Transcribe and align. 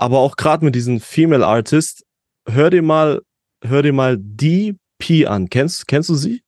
Aber 0.00 0.18
auch 0.20 0.36
gerade 0.36 0.64
mit 0.64 0.74
diesen 0.74 0.98
Female 0.98 1.46
Artists, 1.46 2.02
hör 2.48 2.70
dir 2.70 2.80
mal, 2.80 3.20
hör 3.62 3.82
dir 3.82 3.92
mal 3.92 4.16
DP 4.18 5.26
an. 5.26 5.50
Kennst, 5.50 5.86
kennst 5.86 6.08
du 6.08 6.14
sie? 6.14 6.42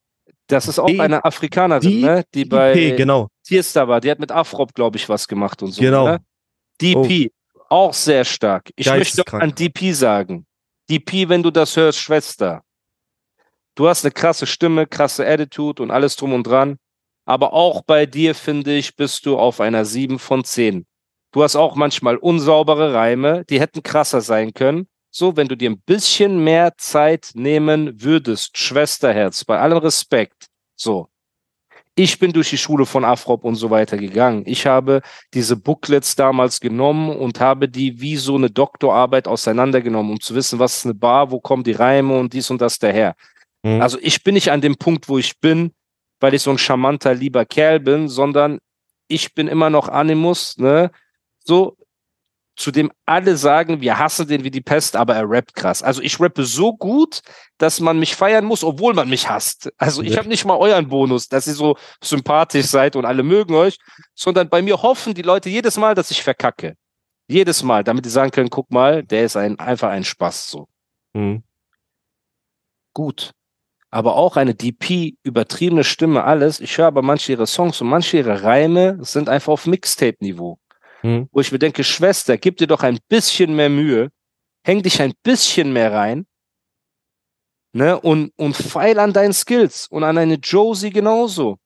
Das 0.47 0.67
ist 0.67 0.79
auch 0.79 0.87
D- 0.87 0.99
eine 0.99 1.23
Afrikanerin, 1.23 1.87
die- 1.87 2.01
ne? 2.01 2.23
die 2.33 2.45
bei 2.45 2.73
DP, 2.73 2.97
genau. 2.97 3.27
Tierstar 3.45 3.87
war. 3.87 4.01
Die 4.01 4.09
hat 4.09 4.17
mit 4.19 4.31
Afrop, 4.31 4.73
glaube 4.73 4.97
ich, 4.97 5.07
was 5.07 5.27
gemacht 5.27 5.61
und 5.61 5.71
so. 5.71 5.81
Genau. 5.81 6.05
Ne? 6.07 6.19
DP, 6.81 7.31
auch 7.69 7.93
sehr 7.93 8.25
stark. 8.25 8.71
Ich 8.75 8.87
möchte 8.89 9.23
an 9.33 9.53
DP 9.53 9.93
sagen. 9.93 10.47
DP, 10.89 11.29
wenn 11.29 11.43
du 11.43 11.51
das 11.51 11.77
hörst, 11.77 11.99
Schwester. 11.99 12.63
Du 13.75 13.87
hast 13.87 14.03
eine 14.03 14.11
krasse 14.11 14.47
Stimme, 14.47 14.87
krasse 14.87 15.27
Attitude 15.27 15.81
und 15.83 15.91
alles 15.91 16.15
drum 16.15 16.33
und 16.33 16.47
dran. 16.47 16.77
Aber 17.25 17.53
auch 17.53 17.83
bei 17.83 18.05
dir, 18.07 18.33
finde 18.33 18.75
ich, 18.75 18.95
bist 18.95 19.25
du 19.27 19.37
auf 19.37 19.61
einer 19.61 19.85
7 19.85 20.17
von 20.17 20.43
10. 20.43 20.85
Du 21.33 21.41
hast 21.41 21.55
auch 21.55 21.75
manchmal 21.75 22.17
unsaubere 22.17 22.93
Reime, 22.93 23.43
die 23.49 23.59
hätten 23.59 23.81
krasser 23.81 24.21
sein 24.21 24.53
können. 24.53 24.87
So, 25.09 25.35
wenn 25.35 25.47
du 25.47 25.57
dir 25.57 25.71
ein 25.71 25.81
bisschen 25.81 26.43
mehr 26.43 26.73
Zeit 26.77 27.31
nehmen 27.33 28.01
würdest, 28.01 28.57
Schwesterherz, 28.57 29.43
bei 29.43 29.59
allem 29.59 29.79
Respekt. 29.79 30.47
So. 30.75 31.09
Ich 31.95 32.17
bin 32.17 32.33
durch 32.33 32.51
die 32.51 32.57
Schule 32.57 32.85
von 32.85 33.03
Afrop 33.03 33.43
und 33.43 33.55
so 33.55 33.69
weiter 33.69 33.97
gegangen. 33.97 34.43
Ich 34.45 34.65
habe 34.65 35.01
diese 35.33 35.55
Booklets 35.55 36.15
damals 36.15 36.59
genommen 36.59 37.15
und 37.15 37.39
habe 37.39 37.67
die 37.67 37.99
wie 37.99 38.15
so 38.17 38.35
eine 38.35 38.49
Doktorarbeit 38.49 39.27
auseinandergenommen, 39.27 40.13
um 40.13 40.19
zu 40.19 40.33
wissen, 40.33 40.57
was 40.59 40.77
ist 40.77 40.85
eine 40.85 40.95
Bar, 40.95 41.29
wo 41.31 41.39
kommen 41.39 41.63
die 41.63 41.71
Reime 41.71 42.17
und 42.17 42.33
dies 42.33 42.49
und 42.49 42.61
das 42.61 42.79
daher. 42.79 43.15
Mhm. 43.63 43.81
Also 43.81 43.97
ich 44.01 44.23
bin 44.23 44.35
nicht 44.35 44.51
an 44.51 44.61
dem 44.61 44.75
Punkt, 44.75 45.09
wo 45.09 45.17
ich 45.17 45.39
bin, 45.39 45.71
weil 46.19 46.33
ich 46.35 46.43
so 46.43 46.51
ein 46.51 46.57
charmanter, 46.59 47.13
lieber 47.13 47.45
Kerl 47.45 47.79
bin, 47.79 48.07
sondern 48.07 48.59
ich 49.07 49.33
bin 49.33 49.47
immer 49.47 49.69
noch 49.69 49.87
Animus, 49.87 50.57
ne? 50.57 50.91
So, 51.43 51.77
zu 52.55 52.71
dem 52.71 52.91
alle 53.05 53.35
sagen, 53.35 53.81
wir 53.81 53.97
hassen 53.97 54.27
den 54.27 54.43
wie 54.43 54.51
die 54.51 54.61
Pest, 54.61 54.95
aber 54.95 55.15
er 55.15 55.27
rappt 55.27 55.55
krass. 55.55 55.81
Also 55.81 56.01
ich 56.01 56.19
rappe 56.19 56.45
so 56.45 56.75
gut, 56.75 57.21
dass 57.57 57.79
man 57.79 57.97
mich 57.97 58.15
feiern 58.15 58.45
muss, 58.45 58.63
obwohl 58.63 58.93
man 58.93 59.09
mich 59.09 59.27
hasst. 59.27 59.71
Also 59.77 60.03
ich 60.03 60.17
habe 60.17 60.27
nicht 60.29 60.45
mal 60.45 60.57
euren 60.57 60.87
Bonus, 60.87 61.27
dass 61.27 61.47
ihr 61.47 61.55
so 61.55 61.75
sympathisch 62.03 62.67
seid 62.67 62.95
und 62.95 63.05
alle 63.05 63.23
mögen 63.23 63.55
euch, 63.55 63.77
sondern 64.13 64.49
bei 64.49 64.61
mir 64.61 64.81
hoffen 64.83 65.15
die 65.15 65.23
Leute 65.23 65.49
jedes 65.49 65.77
Mal, 65.77 65.95
dass 65.95 66.11
ich 66.11 66.21
verkacke. 66.21 66.75
Jedes 67.27 67.63
Mal, 67.63 67.83
damit 67.83 68.05
die 68.05 68.09
sagen 68.09 68.29
können, 68.31 68.49
guck 68.51 68.69
mal, 68.69 69.01
der 69.01 69.23
ist 69.25 69.35
ein, 69.35 69.57
einfach 69.57 69.89
ein 69.89 70.03
Spaß 70.03 70.49
so 70.49 70.67
Mhm. 71.15 71.43
gut. 72.93 73.31
Aber 73.89 74.15
auch 74.15 74.37
eine 74.37 74.55
DP, 74.55 75.15
übertriebene 75.23 75.83
Stimme, 75.83 76.23
alles. 76.23 76.59
Ich 76.59 76.77
höre 76.77 76.87
aber 76.87 77.03
manche 77.03 77.31
ihre 77.31 77.45
Songs 77.45 77.79
und 77.81 77.87
manche 77.89 78.17
ihre 78.17 78.41
Reime 78.43 78.97
sind 79.01 79.29
einfach 79.29 79.53
auf 79.53 79.67
Mixtape-Niveau. 79.67 80.57
Mhm. 81.03 81.29
Wo 81.31 81.41
ich 81.41 81.51
mir 81.51 81.59
denke, 81.59 81.83
Schwester, 81.83 82.37
gib 82.37 82.57
dir 82.57 82.67
doch 82.67 82.81
ein 82.81 82.99
bisschen 83.09 83.55
mehr 83.55 83.69
Mühe, 83.69 84.09
häng 84.65 84.81
dich 84.81 85.01
ein 85.01 85.13
bisschen 85.23 85.73
mehr 85.73 85.91
rein, 85.91 86.25
ne, 87.73 87.99
und, 87.99 88.31
und 88.37 88.55
feil 88.55 88.99
an 88.99 89.13
deinen 89.13 89.33
Skills 89.33 89.87
und 89.87 90.03
an 90.03 90.17
eine 90.17 90.35
Josie 90.35 90.91
genauso. 90.91 91.57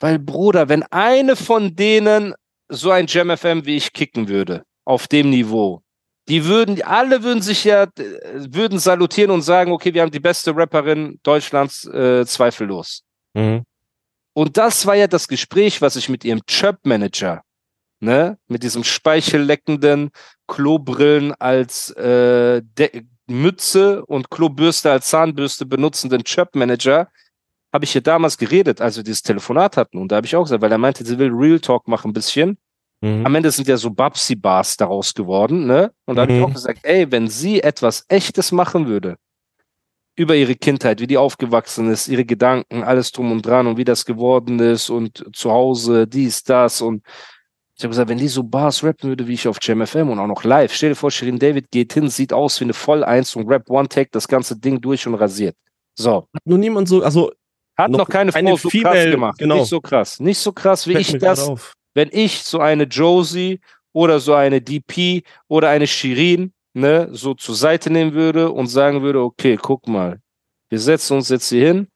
Weil, 0.00 0.18
Bruder, 0.18 0.68
wenn 0.68 0.84
eine 0.84 1.34
von 1.34 1.74
denen 1.74 2.34
so 2.68 2.90
ein 2.90 3.06
Jam 3.08 3.36
FM 3.36 3.66
wie 3.66 3.76
ich 3.76 3.92
kicken 3.92 4.28
würde, 4.28 4.64
auf 4.84 5.08
dem 5.08 5.30
Niveau, 5.30 5.82
die 6.28 6.44
würden, 6.44 6.80
alle 6.82 7.22
würden 7.22 7.42
sich 7.42 7.64
ja, 7.64 7.86
würden 7.96 8.78
salutieren 8.78 9.30
und 9.30 9.42
sagen, 9.42 9.72
okay, 9.72 9.92
wir 9.92 10.02
haben 10.02 10.10
die 10.10 10.20
beste 10.20 10.54
Rapperin 10.54 11.18
Deutschlands, 11.22 11.86
äh, 11.86 12.24
zweifellos. 12.26 13.02
Mhm. 13.34 13.64
Und 14.34 14.56
das 14.56 14.86
war 14.86 14.94
ja 14.94 15.08
das 15.08 15.26
Gespräch, 15.26 15.82
was 15.82 15.96
ich 15.96 16.08
mit 16.08 16.24
ihrem 16.24 16.44
Chirp-Manager, 16.46 17.42
ne, 18.00 18.38
mit 18.46 18.62
diesem 18.62 18.84
speichelleckenden 18.84 20.10
Klobrillen 20.46 21.34
als 21.34 21.90
äh, 21.90 22.62
Mütze 23.26 24.04
und 24.06 24.30
Klobürste 24.30 24.90
als 24.90 25.08
Zahnbürste 25.08 25.66
benutzenden 25.66 26.24
Chirp-Manager, 26.24 27.08
habe 27.72 27.84
ich 27.84 27.92
hier 27.92 28.00
damals 28.00 28.38
geredet, 28.38 28.80
als 28.80 28.96
wir 28.96 29.04
dieses 29.04 29.22
Telefonat 29.22 29.76
hatten. 29.76 29.98
Und 29.98 30.10
da 30.10 30.16
habe 30.16 30.26
ich 30.26 30.34
auch 30.34 30.44
gesagt, 30.44 30.62
weil 30.62 30.72
er 30.72 30.78
meinte, 30.78 31.04
sie 31.04 31.18
will 31.18 31.30
Real 31.32 31.60
Talk 31.60 31.86
machen 31.86 32.10
ein 32.10 32.14
bisschen. 32.14 32.56
Mhm. 33.02 33.26
Am 33.26 33.34
Ende 33.34 33.50
sind 33.50 33.68
ja 33.68 33.76
so 33.76 33.90
Babsi-Bars 33.90 34.76
daraus 34.78 35.12
geworden, 35.12 35.66
ne? 35.66 35.92
Und 36.06 36.16
da 36.16 36.22
habe 36.22 36.32
ich 36.32 36.38
Mhm. 36.38 36.44
auch 36.44 36.54
gesagt, 36.54 36.80
ey, 36.82 37.10
wenn 37.12 37.28
sie 37.28 37.62
etwas 37.62 38.04
Echtes 38.08 38.52
machen 38.52 38.86
würde, 38.86 39.16
über 40.16 40.34
ihre 40.34 40.56
Kindheit, 40.56 41.00
wie 41.00 41.06
die 41.06 41.16
aufgewachsen 41.18 41.90
ist, 41.90 42.08
ihre 42.08 42.24
Gedanken, 42.24 42.82
alles 42.82 43.12
drum 43.12 43.30
und 43.30 43.46
dran 43.46 43.68
und 43.68 43.76
wie 43.76 43.84
das 43.84 44.04
geworden 44.04 44.58
ist 44.58 44.90
und 44.90 45.24
zu 45.32 45.52
Hause, 45.52 46.08
dies, 46.08 46.42
das 46.42 46.80
und 46.80 47.04
ich 47.78 47.84
habe 47.84 47.90
gesagt, 47.90 48.08
wenn 48.08 48.18
die 48.18 48.28
so 48.28 48.42
Bars 48.42 48.82
rappen 48.82 49.08
würde, 49.08 49.28
wie 49.28 49.34
ich 49.34 49.46
auf 49.46 49.58
JamFM 49.60 50.10
und 50.10 50.18
auch 50.18 50.26
noch 50.26 50.42
live, 50.42 50.74
stell 50.74 50.90
dir 50.90 50.96
vor, 50.96 51.10
Shirin 51.10 51.38
David 51.38 51.70
geht 51.70 51.92
hin, 51.92 52.08
sieht 52.10 52.32
aus 52.32 52.58
wie 52.60 52.64
eine 52.64 52.74
Voll-Eins 52.74 53.36
und 53.36 53.48
rap 53.48 53.70
One-Take 53.70 54.10
das 54.10 54.26
ganze 54.26 54.58
Ding 54.58 54.80
durch 54.80 55.06
und 55.06 55.14
rasiert. 55.14 55.56
So. 55.94 56.26
Hat 56.34 56.42
nur 56.44 56.58
niemand 56.58 56.88
so, 56.88 57.02
also 57.02 57.30
Hat 57.76 57.90
noch, 57.90 58.00
Noch 58.00 58.08
keine 58.08 58.34
eine 58.34 58.50
Frau 58.50 58.56
so 58.56 58.68
krass 58.68 58.72
Female, 58.72 59.10
gemacht. 59.12 59.38
genau. 59.38 59.60
Nicht 59.60 59.68
so 59.68 59.80
krass. 59.80 60.18
Nicht 60.18 60.38
so 60.38 60.52
krass, 60.52 60.88
wie 60.88 60.94
fällt 60.94 61.08
ich 61.08 61.18
das 61.18 61.50
wenn 61.94 62.10
ich 62.12 62.42
so 62.44 62.60
eine 62.60 62.84
Josie 62.84 63.60
oder 63.92 64.20
so 64.20 64.34
eine 64.34 64.60
DP 64.60 65.24
oder 65.48 65.68
eine 65.68 65.86
Shirin 65.86 66.52
ne, 66.74 67.08
so 67.12 67.34
zur 67.34 67.54
Seite 67.54 67.90
nehmen 67.90 68.12
würde 68.12 68.50
und 68.52 68.68
sagen 68.68 69.02
würde, 69.02 69.20
okay, 69.20 69.58
guck 69.60 69.88
mal, 69.88 70.20
wir 70.68 70.78
setzen 70.78 71.16
uns 71.16 71.28
jetzt 71.28 71.48
hier 71.48 71.66
hin, 71.66 71.88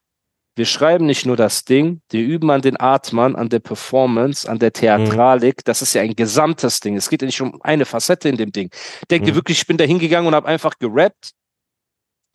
wir 0.55 0.67
schreiben 0.67 1.07
nicht 1.07 1.25
nur 1.27 1.37
das 1.37 1.65
Ding, 1.65 2.03
wir 2.11 2.21
üben 2.23 2.51
an 2.51 2.61
den 2.61 2.79
Atmern, 2.79 3.37
an 3.37 3.49
der 3.49 3.61
Performance, 3.61 4.49
an 4.49 4.59
der 4.59 4.73
Theatralik, 4.73 5.65
das 5.65 5.81
ist 5.83 5.95
ja 5.95 6.03
ein 6.03 6.15
gesamtes 6.15 6.81
Ding. 6.81 6.97
Es 6.97 7.09
geht 7.09 7.23
ja 7.23 7.27
nicht 7.27 7.41
um 7.41 7.61
eine 7.63 7.85
Facette 7.87 8.29
in 8.29 8.37
dem 8.37 8.53
Ding. 8.53 8.71
Denkt 9.11 9.27
ihr 9.27 9.33
Mhm. 9.33 9.37
wirklich, 9.37 9.59
ich 9.59 9.67
bin 9.67 9.79
da 9.79 9.85
hingegangen 9.85 10.27
und 10.29 10.35
habe 10.35 10.49
einfach 10.49 10.79
gerappt? 10.79 11.33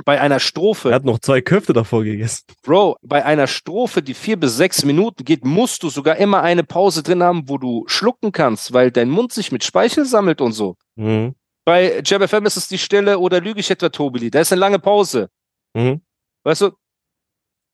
Bei 0.05 0.21
einer 0.21 0.39
Strophe. 0.39 0.89
Er 0.89 0.95
hat 0.95 1.05
noch 1.05 1.19
zwei 1.19 1.41
Köfte 1.41 1.73
davor 1.73 2.03
gegessen. 2.03 2.43
Bro, 2.61 2.97
bei 3.01 3.25
einer 3.25 3.47
Strophe, 3.47 4.03
die 4.03 4.13
vier 4.13 4.37
bis 4.39 4.55
sechs 4.55 4.85
Minuten 4.85 5.25
geht, 5.25 5.43
musst 5.43 5.81
du 5.81 5.89
sogar 5.89 6.17
immer 6.17 6.43
eine 6.43 6.63
Pause 6.63 7.01
drin 7.01 7.23
haben, 7.23 7.49
wo 7.49 7.57
du 7.57 7.83
schlucken 7.87 8.31
kannst, 8.31 8.73
weil 8.73 8.91
dein 8.91 9.09
Mund 9.09 9.33
sich 9.33 9.51
mit 9.51 9.63
Speichel 9.63 10.05
sammelt 10.05 10.39
und 10.39 10.51
so. 10.53 10.75
Mhm. 10.95 11.33
Bei 11.65 12.01
Jab 12.05 12.21
FM 12.27 12.45
ist 12.45 12.57
es 12.57 12.67
die 12.67 12.77
Stelle, 12.77 13.17
oder 13.19 13.41
lüge 13.41 13.59
ich 13.59 13.71
etwa 13.71 13.89
Tobili? 13.89 14.29
Da 14.29 14.39
ist 14.39 14.51
eine 14.53 14.59
lange 14.61 14.79
Pause. 14.79 15.29
Mhm. 15.73 16.01
Weißt 16.43 16.61
du? 16.61 16.71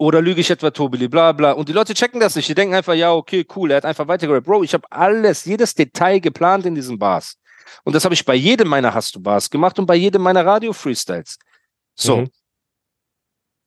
Oder 0.04 0.22
lüge 0.22 0.42
ich 0.42 0.52
etwa 0.52 0.70
Tobili, 0.70 1.08
bla 1.08 1.32
bla. 1.32 1.54
Und 1.54 1.70
die 1.70 1.72
Leute 1.72 1.94
checken 1.94 2.20
das 2.20 2.36
nicht. 2.36 2.50
Die 2.50 2.54
denken 2.54 2.76
einfach, 2.76 2.94
ja, 2.94 3.14
okay, 3.14 3.48
cool, 3.56 3.72
er 3.72 3.78
hat 3.78 3.86
einfach 3.86 4.06
weitergerappt. 4.06 4.46
Bro, 4.46 4.64
ich 4.64 4.74
habe 4.74 4.86
alles, 4.92 5.46
jedes 5.46 5.74
Detail 5.76 6.20
geplant 6.20 6.66
in 6.66 6.76
diesen 6.76 7.00
Bars. 7.00 7.38
Und 7.86 7.96
das 7.96 8.04
habe 8.04 8.14
ich 8.14 8.26
bei 8.26 8.36
jedem 8.36 8.68
meiner 8.68 8.94
Hast 8.94 9.16
du 9.16 9.22
Bars 9.22 9.50
gemacht 9.50 9.80
und 9.80 9.86
bei 9.86 9.96
jedem 9.96 10.22
meiner 10.22 10.46
Radio-Freestyles. 10.46 11.40
So. 11.96 12.18
Mhm. 12.18 12.30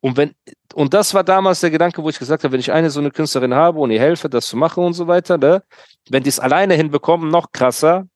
Und 0.00 0.18
wenn, 0.18 0.34
und 0.74 0.92
das 0.92 1.14
war 1.14 1.24
damals 1.24 1.60
der 1.60 1.70
Gedanke, 1.70 2.02
wo 2.02 2.10
ich 2.10 2.18
gesagt 2.18 2.44
habe, 2.44 2.52
wenn 2.52 2.60
ich 2.60 2.70
eine 2.70 2.90
so 2.90 3.00
eine 3.00 3.10
Künstlerin 3.10 3.54
habe 3.54 3.78
und 3.78 3.90
ihr 3.90 4.00
helfe, 4.00 4.28
das 4.28 4.46
zu 4.46 4.58
machen 4.58 4.84
und 4.84 4.92
so 4.92 5.06
weiter, 5.06 5.38
ne? 5.38 5.62
Wenn 6.10 6.22
die 6.22 6.28
es 6.28 6.38
alleine 6.38 6.74
hinbekommen, 6.74 7.30
noch 7.30 7.50
krasser. 7.50 8.06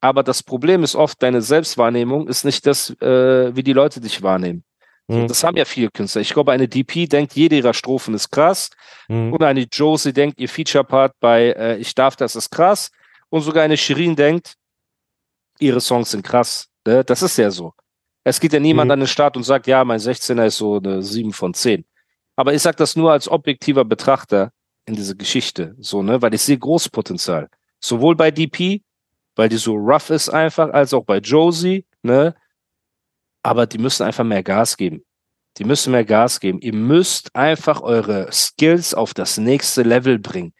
Aber 0.00 0.24
das 0.24 0.42
Problem 0.42 0.82
ist 0.82 0.96
oft, 0.96 1.22
deine 1.22 1.40
Selbstwahrnehmung 1.40 2.26
ist 2.26 2.44
nicht 2.44 2.66
das, 2.66 2.90
äh, 3.00 3.54
wie 3.54 3.62
die 3.62 3.72
Leute 3.72 4.00
dich 4.00 4.22
wahrnehmen. 4.22 4.64
Mhm. 5.08 5.28
das 5.28 5.44
haben 5.44 5.56
ja 5.56 5.64
viele 5.64 5.90
Künstler. 5.90 6.22
Ich 6.22 6.32
glaube, 6.32 6.52
eine 6.52 6.66
DP 6.68 7.06
denkt, 7.06 7.34
jede 7.34 7.56
ihrer 7.56 7.74
Strophen 7.74 8.14
ist 8.14 8.30
krass. 8.30 8.70
Mhm. 9.08 9.32
Und 9.32 9.42
eine 9.42 9.62
Josie 9.70 10.12
denkt, 10.12 10.40
ihr 10.40 10.48
Feature-Part 10.48 11.12
bei 11.20 11.52
äh, 11.52 11.76
Ich 11.76 11.94
darf, 11.94 12.16
das 12.16 12.36
ist 12.36 12.50
krass. 12.50 12.90
Und 13.28 13.42
sogar 13.42 13.64
eine 13.64 13.76
Shirin 13.76 14.16
denkt, 14.16 14.54
ihre 15.58 15.80
Songs 15.80 16.10
sind 16.10 16.22
krass. 16.24 16.68
Ne? 16.86 17.04
Das 17.04 17.22
ist 17.22 17.36
ja 17.36 17.50
so. 17.50 17.74
Es 18.24 18.40
geht 18.40 18.52
ja 18.54 18.60
niemand 18.60 18.88
Mhm. 18.88 18.92
an 18.92 19.00
den 19.00 19.08
Start 19.08 19.36
und 19.36 19.42
sagt, 19.42 19.66
ja, 19.66 19.84
mein 19.84 19.98
16er 20.00 20.46
ist 20.46 20.56
so 20.56 20.76
eine 20.78 21.02
7 21.02 21.32
von 21.32 21.52
10. 21.52 21.84
Aber 22.36 22.54
ich 22.54 22.62
sage 22.62 22.76
das 22.76 22.96
nur 22.96 23.12
als 23.12 23.28
objektiver 23.28 23.84
Betrachter 23.84 24.50
in 24.86 24.94
diese 24.96 25.16
Geschichte, 25.16 25.74
so, 25.78 26.02
ne, 26.02 26.20
weil 26.20 26.34
ich 26.34 26.42
sehe 26.42 26.58
großes 26.58 26.88
Potenzial. 26.90 27.48
Sowohl 27.80 28.16
bei 28.16 28.30
DP, 28.30 28.82
weil 29.36 29.48
die 29.48 29.56
so 29.56 29.74
rough 29.74 30.10
ist 30.10 30.28
einfach, 30.30 30.70
als 30.72 30.92
auch 30.94 31.04
bei 31.04 31.18
Josie, 31.18 31.84
ne, 32.02 32.34
aber 33.44 33.66
die 33.66 33.78
müssen 33.78 34.04
einfach 34.04 34.24
mehr 34.24 34.42
Gas 34.42 34.76
geben. 34.76 35.04
Die 35.58 35.64
müssen 35.64 35.92
mehr 35.92 36.04
Gas 36.04 36.40
geben. 36.40 36.60
Ihr 36.60 36.74
müsst 36.74 37.36
einfach 37.36 37.82
eure 37.82 38.32
Skills 38.32 38.94
auf 38.94 39.14
das 39.14 39.38
nächste 39.38 39.82
Level 39.82 40.18
bringen. 40.18 40.52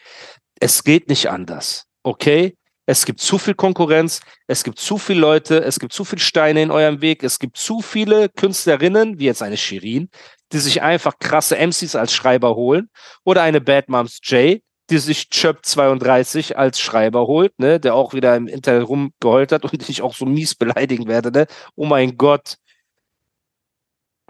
Es 0.60 0.84
geht 0.84 1.08
nicht 1.08 1.28
anders. 1.28 1.86
okay? 2.04 2.56
Es 2.86 3.06
gibt 3.06 3.20
zu 3.20 3.38
viel 3.38 3.54
Konkurrenz, 3.54 4.20
es 4.46 4.62
gibt 4.62 4.78
zu 4.78 4.98
viele 4.98 5.20
Leute, 5.20 5.64
es 5.64 5.80
gibt 5.80 5.94
zu 5.94 6.04
viele 6.04 6.20
Steine 6.20 6.62
in 6.62 6.70
eurem 6.70 7.00
Weg, 7.00 7.22
es 7.22 7.38
gibt 7.38 7.56
zu 7.56 7.80
viele 7.80 8.28
Künstlerinnen, 8.28 9.18
wie 9.18 9.24
jetzt 9.24 9.42
eine 9.42 9.56
Shirin, 9.56 10.10
die 10.52 10.58
sich 10.58 10.82
einfach 10.82 11.18
krasse 11.18 11.56
MCs 11.56 11.96
als 11.96 12.12
Schreiber 12.12 12.54
holen 12.56 12.90
oder 13.24 13.40
eine 13.42 13.62
Bad 13.62 13.88
Moms 13.88 14.18
J, 14.24 14.60
die 14.90 14.98
sich 14.98 15.30
Chöp 15.30 15.64
32 15.64 16.58
als 16.58 16.78
Schreiber 16.78 17.26
holt, 17.26 17.58
ne, 17.58 17.80
der 17.80 17.94
auch 17.94 18.12
wieder 18.12 18.36
im 18.36 18.48
Internet 18.48 18.86
rumgeheult 18.86 19.52
hat 19.52 19.64
und 19.72 19.88
ich 19.88 20.02
auch 20.02 20.14
so 20.14 20.26
mies 20.26 20.54
beleidigen 20.54 21.08
werde, 21.08 21.32
ne? 21.32 21.46
Oh 21.76 21.86
mein 21.86 22.18
Gott. 22.18 22.56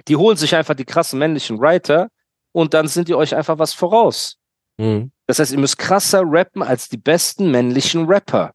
Die 0.09 0.17
holen 0.17 0.37
sich 0.37 0.55
einfach 0.55 0.75
die 0.75 0.85
krassen 0.85 1.19
männlichen 1.19 1.61
Writer 1.61 2.09
und 2.53 2.75
dann 2.75 2.89
sind 2.89 3.09
die 3.09 3.15
euch 3.15 3.35
einfach 3.35 3.59
was 3.59 3.73
voraus. 3.73 4.37
Mhm. 4.79 5.13
Das 5.27 5.39
heißt, 5.39 5.53
ihr 5.53 5.59
müsst 5.59 5.79
krasser 5.79 6.23
rappen 6.25 6.63
als 6.63 6.89
die 6.89 6.97
besten 6.97 7.51
männlichen 7.51 8.07
Rapper. 8.07 8.53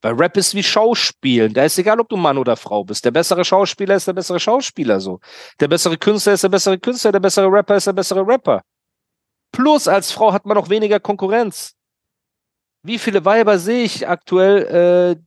Weil 0.00 0.14
Rap 0.14 0.36
ist 0.36 0.54
wie 0.54 0.62
Schauspielen. 0.62 1.52
Da 1.52 1.64
ist 1.64 1.78
egal, 1.78 1.98
ob 1.98 2.08
du 2.08 2.16
Mann 2.16 2.38
oder 2.38 2.56
Frau 2.56 2.84
bist. 2.84 3.04
Der 3.04 3.10
bessere 3.10 3.44
Schauspieler 3.44 3.96
ist 3.96 4.06
der 4.06 4.12
bessere 4.12 4.38
Schauspieler 4.38 5.00
so. 5.00 5.18
Der 5.58 5.66
bessere 5.66 5.98
Künstler 5.98 6.34
ist 6.34 6.44
der 6.44 6.48
bessere 6.48 6.78
Künstler, 6.78 7.10
der 7.10 7.20
bessere 7.20 7.50
Rapper 7.50 7.76
ist 7.76 7.88
der 7.88 7.92
bessere 7.92 8.24
Rapper. 8.24 8.62
Plus 9.50 9.88
als 9.88 10.12
Frau 10.12 10.32
hat 10.32 10.46
man 10.46 10.56
noch 10.56 10.68
weniger 10.68 11.00
Konkurrenz. 11.00 11.74
Wie 12.84 12.98
viele 12.98 13.24
Weiber 13.24 13.58
sehe 13.58 13.82
ich 13.82 14.06
aktuell, 14.06 15.16
äh, 15.16 15.22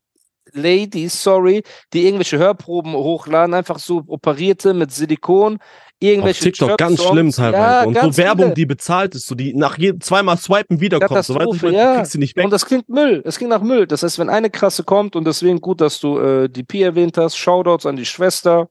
Ladies, 0.53 1.21
sorry, 1.21 1.63
die 1.93 2.05
irgendwelche 2.05 2.37
Hörproben 2.37 2.93
hochladen, 2.93 3.53
einfach 3.53 3.79
so 3.79 4.03
operierte 4.07 4.73
mit 4.73 4.91
Silikon, 4.91 5.59
irgendwelche 5.99 6.39
Auf 6.39 6.43
TikTok 6.43 6.77
ganz 6.77 7.03
schlimm 7.03 7.31
teilweise. 7.31 7.63
Ja, 7.63 7.83
und 7.83 8.13
so 8.13 8.17
Werbung, 8.17 8.45
viele. 8.45 8.53
die 8.55 8.65
bezahlt 8.65 9.15
ist, 9.15 9.27
so 9.27 9.35
die 9.35 9.53
nach 9.53 9.77
jedem 9.77 10.01
zweimal 10.01 10.37
swipen 10.37 10.79
wiederkommt. 10.79 11.23
So, 11.25 11.35
weißt 11.35 11.61
du, 11.61 11.69
ja. 11.69 11.97
kriegst 11.97 12.11
sie 12.13 12.17
nicht 12.17 12.35
weg. 12.35 12.45
Und 12.45 12.51
das 12.51 12.65
klingt 12.65 12.89
Müll. 12.89 13.21
Es 13.25 13.37
klingt 13.37 13.51
nach 13.51 13.61
Müll. 13.61 13.87
Das 13.87 14.03
heißt, 14.03 14.19
wenn 14.19 14.29
eine 14.29 14.49
krasse 14.49 14.83
kommt 14.83 15.15
und 15.15 15.25
deswegen 15.25 15.61
gut, 15.61 15.81
dass 15.81 15.99
du 15.99 16.19
äh, 16.19 16.49
die 16.49 16.63
Pi 16.63 16.81
erwähnt 16.81 17.17
hast, 17.17 17.37
Shoutouts 17.37 17.85
an 17.85 17.95
die 17.95 18.05
Schwester, 18.05 18.69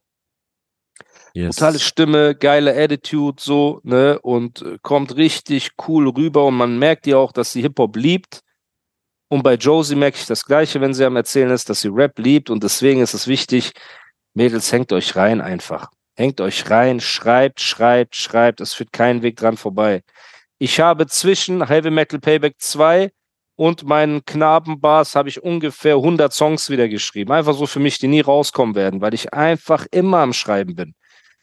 Yes. 1.33 1.57
brutale 1.57 1.79
Stimme, 1.79 2.35
geile 2.35 2.75
Attitude, 2.77 3.41
so, 3.41 3.81
ne, 3.85 4.19
und 4.21 4.63
äh, 4.63 4.79
kommt 4.83 5.15
richtig 5.17 5.71
cool 5.87 6.09
rüber 6.09 6.45
und 6.47 6.57
man 6.57 6.79
merkt 6.79 7.07
ihr 7.07 7.19
auch, 7.19 7.31
dass 7.31 7.53
sie 7.53 7.63
Hip-Hop 7.63 7.97
liebt. 7.97 8.41
Und 9.33 9.43
bei 9.45 9.55
Josie 9.55 9.95
merke 9.95 10.19
ich 10.19 10.27
das 10.27 10.45
Gleiche, 10.45 10.81
wenn 10.81 10.93
sie 10.93 11.05
am 11.05 11.15
Erzählen 11.17 11.51
ist, 11.51 11.71
dass 11.71 11.81
sie 11.83 11.89
Rap 11.89 12.19
liebt 12.19 12.51
und 12.51 12.63
deswegen 12.65 13.01
ist 13.01 13.15
es 13.15 13.29
wichtig, 13.29 13.73
Mädels, 14.35 14.73
hängt 14.73 14.93
euch 14.93 15.15
rein 15.17 15.41
einfach. 15.41 15.89
Hängt 16.17 16.41
euch 16.41 16.69
rein, 16.69 17.01
schreibt, 17.01 17.61
schreibt, 17.61 18.17
schreibt. 18.17 18.61
Es 18.61 18.75
führt 18.75 18.93
keinen 18.93 19.23
Weg 19.23 19.37
dran 19.37 19.57
vorbei. 19.57 20.03
Ich 20.59 20.81
habe 20.81 21.07
zwischen 21.07 21.67
Heavy 21.67 21.91
Metal 21.91 22.19
Payback 22.19 22.57
2 22.59 23.11
und 23.57 23.85
meinen 23.85 24.25
Knabenbars 24.25 25.15
habe 25.15 25.29
ich 25.29 25.43
ungefähr 25.43 25.95
100 25.95 26.33
Songs 26.33 26.69
wieder 26.69 26.89
geschrieben. 26.89 27.33
Einfach 27.33 27.55
so 27.55 27.67
für 27.67 27.81
mich, 27.81 27.99
die 27.99 28.09
nie 28.09 28.21
rauskommen 28.21 28.75
werden, 28.75 29.01
weil 29.01 29.15
ich 29.15 29.33
einfach 29.33 29.87
immer 29.93 30.19
am 30.19 30.33
Schreiben 30.33 30.75
bin. 30.75 30.95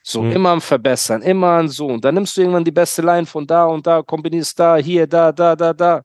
So, 0.02 0.22
Mhm. 0.22 0.32
immer 0.32 0.50
am 0.50 0.60
Verbessern, 0.60 1.22
immer 1.22 1.48
an 1.52 1.68
so. 1.68 1.86
Und 1.86 2.04
dann 2.04 2.14
nimmst 2.14 2.36
du 2.36 2.42
irgendwann 2.42 2.64
die 2.64 2.70
beste 2.70 3.02
Line 3.02 3.26
von 3.26 3.46
da 3.46 3.64
und 3.66 3.86
da, 3.86 4.02
kombinierst 4.02 4.58
da, 4.58 4.76
hier, 4.76 5.06
da, 5.06 5.32
da, 5.32 5.56
da, 5.56 5.72
da. 5.72 6.02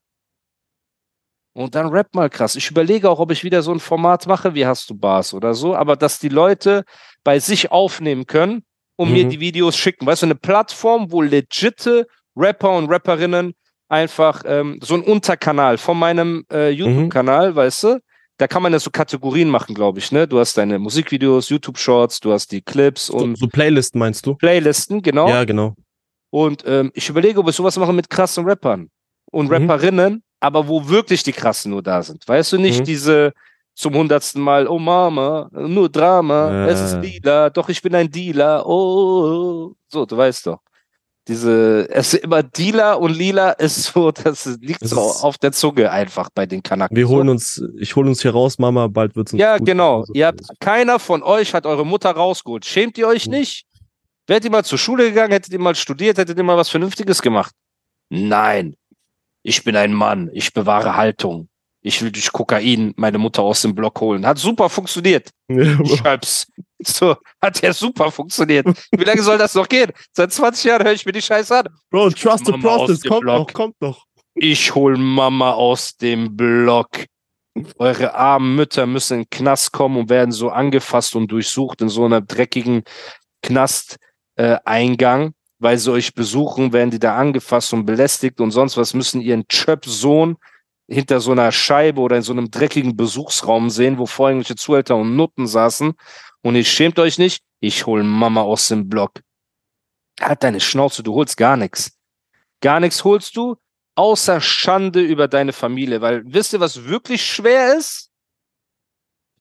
Und 1.56 1.76
dann 1.76 1.88
rap 1.88 2.14
mal 2.16 2.30
krass. 2.30 2.56
Ich 2.56 2.70
überlege 2.72 3.10
auch, 3.10 3.20
ob 3.20 3.32
ich 3.32 3.44
wieder 3.44 3.62
so 3.62 3.72
ein 3.72 3.80
Format 3.80 4.26
mache, 4.28 4.56
wie 4.56 4.66
hast 4.66 4.90
du 4.90 4.96
Bars 4.96 5.34
oder 5.34 5.54
so, 5.54 5.76
aber 5.76 5.96
dass 5.96 6.20
die 6.20 6.30
Leute 6.30 6.84
bei 7.24 7.40
sich 7.40 7.72
aufnehmen 7.72 8.26
können 8.26 8.64
und 8.96 9.12
mir 9.12 9.26
Mhm. 9.26 9.30
die 9.30 9.40
Videos 9.40 9.78
schicken. 9.78 10.06
Weißt 10.08 10.24
du, 10.24 10.28
eine 10.28 10.36
Plattform, 10.36 11.12
wo 11.12 11.22
legitte 11.22 12.08
Rapper 12.36 12.72
und 12.72 12.90
Rapperinnen 12.90 13.54
einfach 13.88 14.42
ähm, 14.48 14.80
so 14.82 14.96
ein 14.96 15.04
Unterkanal 15.04 15.78
von 15.78 15.98
meinem 16.00 16.44
äh, 16.52 16.70
YouTube-Kanal, 16.72 17.56
weißt 17.56 17.84
du, 17.84 18.00
da 18.38 18.48
kann 18.48 18.64
man 18.64 18.74
ja 18.74 18.80
so 18.80 18.90
Kategorien 18.90 19.48
machen, 19.50 19.76
glaube 19.76 20.00
ich, 20.00 20.12
ne? 20.12 20.28
Du 20.28 20.40
hast 20.40 20.58
deine 20.58 20.80
Musikvideos, 20.80 21.50
YouTube-Shorts, 21.50 22.20
du 22.20 22.32
hast 22.34 22.52
die 22.52 22.62
Clips 22.64 23.06
so, 23.08 23.18
und 23.18 23.38
so 23.38 23.46
Playlisten 23.48 24.00
meinst 24.00 24.26
du? 24.26 24.34
Playlisten, 24.34 25.04
genau. 25.04 25.30
Ja, 25.30 25.44
genau. 25.44 25.76
Und 26.32 26.64
ähm, 26.66 26.92
ich 26.96 27.08
überlege, 27.10 27.40
ob 27.40 27.48
ich 27.50 27.56
sowas 27.56 27.78
mache 27.78 27.94
mit 27.94 28.10
krassen 28.10 28.44
Rappern 28.46 28.90
und 29.32 29.46
Mhm. 29.52 29.54
Rapperinnen, 29.70 30.24
aber 30.44 30.68
wo 30.68 30.88
wirklich 30.90 31.24
die 31.24 31.32
krassen 31.32 31.72
nur 31.72 31.82
da 31.82 32.04
sind. 32.04 32.28
Weißt 32.28 32.52
du 32.52 32.58
nicht 32.58 32.82
Mhm. 32.82 32.86
diese 32.86 33.34
zum 33.76 33.96
hundertsten 33.96 34.42
Mal, 34.42 34.68
oh 34.68 34.78
Mama, 34.78 35.50
nur 35.52 35.90
Drama, 35.90 36.68
es 36.68 36.80
ist 36.82 36.94
Äh. 36.96 37.00
lila, 37.00 37.50
doch 37.50 37.70
ich 37.70 37.82
bin 37.82 37.96
ein 37.96 38.12
Dealer, 38.12 38.66
oh, 38.68 39.74
so, 39.88 40.06
du 40.06 40.18
weißt 40.18 40.48
doch. 40.48 40.60
Diese, 41.30 41.88
es 41.90 42.14
ist 42.14 42.24
immer 42.26 42.44
Dealer 42.44 43.00
und 43.00 43.14
Lila 43.18 43.52
ist 43.52 43.84
so, 43.94 44.12
das 44.12 44.46
liegt 44.60 44.82
Es 44.82 44.90
so 44.90 45.00
auf 45.00 45.38
der 45.38 45.54
Zunge 45.54 45.90
einfach 45.90 46.30
bei 46.36 46.46
den 46.46 46.62
Kanaken. 46.62 46.98
Wir 46.98 47.08
holen 47.08 47.30
uns, 47.30 47.64
ich 47.80 47.96
hole 47.96 48.10
uns 48.10 48.22
hier 48.22 48.32
raus, 48.32 48.60
Mama, 48.60 48.88
bald 48.88 49.16
wird's 49.16 49.32
uns 49.32 49.40
Ja, 49.42 49.58
genau. 49.58 50.04
gehen. 50.04 50.16
Ihr 50.16 50.28
habt, 50.28 50.42
keiner 50.60 51.00
von 51.00 51.24
euch 51.24 51.54
hat 51.54 51.66
eure 51.66 51.86
Mutter 51.86 52.12
rausgeholt. 52.12 52.66
Schämt 52.66 52.98
ihr 52.98 53.08
euch 53.08 53.28
Mhm. 53.28 53.36
nicht? 53.36 53.66
Wärt 54.28 54.44
ihr 54.44 54.52
mal 54.52 54.66
zur 54.66 54.78
Schule 54.78 55.06
gegangen, 55.10 55.32
hättet 55.32 55.54
ihr 55.54 55.60
mal 55.60 55.76
studiert, 55.76 56.18
hättet 56.18 56.38
ihr 56.38 56.44
mal 56.44 56.58
was 56.58 56.68
Vernünftiges 56.70 57.22
gemacht? 57.22 57.56
Nein. 58.10 58.76
Ich 59.44 59.64
bin 59.64 59.76
ein 59.76 59.94
Mann. 59.94 60.30
Ich 60.34 60.54
bewahre 60.54 60.96
Haltung. 60.96 61.50
Ich 61.82 62.02
will 62.02 62.12
durch 62.12 62.32
Kokain 62.32 62.94
meine 62.96 63.18
Mutter 63.18 63.44
aus 63.44 63.62
dem 63.62 63.76
Block 63.76 64.00
holen. 64.00 64.26
Hat 64.26 64.38
super 64.38 64.70
funktioniert. 64.70 65.30
Schöps. 65.50 66.48
So, 66.80 67.16
hat 67.42 67.62
ja 67.62 67.74
super 67.74 68.10
funktioniert. 68.10 68.66
Wie 68.92 69.04
lange 69.04 69.22
soll 69.22 69.38
das 69.38 69.54
noch 69.54 69.68
gehen? 69.68 69.92
Seit 70.14 70.32
20 70.32 70.64
Jahren 70.64 70.86
höre 70.86 70.94
ich 70.94 71.06
mir 71.06 71.12
die 71.12 71.22
Scheiße 71.22 71.58
an. 71.58 71.68
Bro, 71.90 72.12
trust 72.12 72.46
the 72.46 72.54
process, 72.54 73.04
kommt 73.04 73.22
Block. 73.22 73.48
noch, 73.50 73.54
kommt 73.54 73.82
noch. 73.82 74.06
Ich 74.36 74.74
hol 74.74 74.98
Mama 74.98 75.52
aus 75.52 75.98
dem 75.98 76.36
Block. 76.36 77.06
Eure 77.78 78.16
armen 78.16 78.56
Mütter 78.56 78.86
müssen 78.88 79.20
in 79.20 79.22
den 79.24 79.30
Knast 79.30 79.74
kommen 79.74 79.98
und 79.98 80.10
werden 80.10 80.32
so 80.32 80.50
angefasst 80.50 81.16
und 81.16 81.32
durchsucht 81.32 81.82
in 81.82 81.90
so 81.90 82.06
einer 82.06 82.22
dreckigen 82.22 82.84
Knasteingang, 83.44 84.60
Eingang. 84.66 85.34
Weil 85.64 85.78
sie 85.78 85.92
euch 85.92 86.14
besuchen, 86.14 86.74
werden 86.74 86.92
die 86.92 87.00
da 87.00 87.16
angefasst 87.16 87.74
und 87.74 87.86
belästigt 87.86 88.42
und 88.42 88.52
sonst 88.52 88.78
was, 88.78 88.94
müssen 88.94 89.22
ihren 89.22 89.48
Chöp-Sohn 89.48 90.38
hinter 90.88 91.22
so 91.22 91.32
einer 91.32 91.52
Scheibe 91.52 92.02
oder 92.02 92.18
in 92.18 92.22
so 92.22 92.34
einem 92.34 92.52
dreckigen 92.52 92.98
Besuchsraum 92.98 93.70
sehen, 93.70 93.98
wo 93.98 94.06
vorher 94.06 94.36
irgendwelche 94.36 94.56
Zuhälter 94.56 94.98
und 94.98 95.16
Nutten 95.16 95.48
saßen. 95.48 95.94
Und 96.42 96.56
ihr 96.56 96.66
schämt 96.66 97.00
euch 97.00 97.18
nicht, 97.18 97.42
ich 97.62 97.86
hol 97.86 98.04
Mama 98.04 98.42
aus 98.42 98.68
dem 98.68 98.90
Block. 98.90 99.22
Halt 100.20 100.44
deine 100.44 100.60
Schnauze, 100.60 101.02
du 101.02 101.14
holst 101.16 101.38
gar 101.38 101.56
nichts. 101.56 101.98
Gar 102.62 102.82
nichts 102.82 103.04
holst 103.06 103.36
du, 103.38 103.56
außer 103.96 104.42
Schande 104.42 105.02
über 105.02 105.30
deine 105.30 105.54
Familie. 105.54 106.02
Weil 106.02 106.24
wisst 106.26 106.54
ihr, 106.54 106.60
was 106.60 106.84
wirklich 106.86 107.26
schwer 107.26 107.78
ist? 107.78 108.10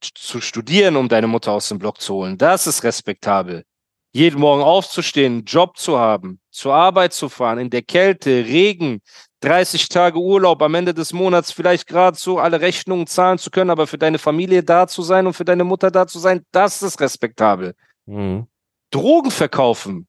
Zu 0.01 0.41
studieren, 0.41 0.97
um 0.97 1.09
deine 1.09 1.26
Mutter 1.26 1.52
aus 1.52 1.69
dem 1.69 1.79
Block 1.79 2.00
zu 2.00 2.14
holen. 2.14 2.38
Das 2.38 2.67
ist 2.67 2.85
respektabel. 2.85 3.64
Jeden 4.12 4.40
Morgen 4.40 4.62
aufzustehen, 4.62 5.33
einen 5.33 5.45
Job 5.45 5.78
zu 5.78 5.99
haben, 5.99 6.38
zur 6.50 6.75
Arbeit 6.75 7.14
zu 7.14 7.28
fahren, 7.31 7.59
in 7.59 7.71
der 7.71 7.83
Kälte, 7.83 8.45
Regen, 8.45 9.00
30 9.40 9.88
Tage 9.88 10.19
Urlaub, 10.19 10.62
am 10.62 10.75
Ende 10.75 10.95
des 10.95 11.12
Monats 11.12 11.50
vielleicht 11.50 11.87
gerade 11.87 12.16
so 12.16 12.38
alle 12.38 12.61
Rechnungen 12.61 13.07
zahlen 13.07 13.38
zu 13.38 13.50
können, 13.50 13.71
aber 13.71 13.87
für 13.87 13.99
deine 13.99 14.19
Familie 14.19 14.62
da 14.62 14.87
zu 14.87 15.02
sein 15.02 15.26
und 15.26 15.33
für 15.33 15.45
deine 15.45 15.64
Mutter 15.64 15.90
da 15.90 16.07
zu 16.07 16.19
sein, 16.19 16.45
das 16.52 16.83
ist 16.83 17.00
respektabel. 17.00 17.75
Mhm. 18.07 18.47
Drogen 18.90 19.31
verkaufen 19.31 20.07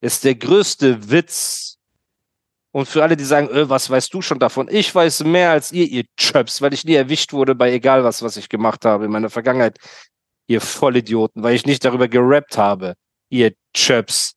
ist 0.00 0.24
der 0.24 0.34
größte 0.34 1.10
Witz. 1.10 1.76
Und 2.70 2.86
für 2.86 3.02
alle, 3.02 3.16
die 3.16 3.24
sagen, 3.24 3.48
äh, 3.48 3.68
was 3.68 3.88
weißt 3.88 4.12
du 4.12 4.20
schon 4.20 4.38
davon? 4.38 4.68
Ich 4.70 4.94
weiß 4.94 5.24
mehr 5.24 5.50
als 5.50 5.72
ihr, 5.72 5.86
ihr 5.86 6.04
Chöps, 6.16 6.60
weil 6.60 6.74
ich 6.74 6.84
nie 6.84 6.94
erwischt 6.94 7.32
wurde 7.32 7.54
bei 7.54 7.72
egal 7.72 8.04
was, 8.04 8.22
was 8.22 8.36
ich 8.36 8.48
gemacht 8.48 8.84
habe 8.84 9.06
in 9.06 9.10
meiner 9.10 9.30
Vergangenheit. 9.30 9.78
Ihr 10.46 10.60
Vollidioten, 10.60 11.42
weil 11.42 11.54
ich 11.54 11.66
nicht 11.66 11.84
darüber 11.84 12.08
gerappt 12.08 12.58
habe. 12.58 12.94
Ihr 13.30 13.52
Chöps. 13.74 14.34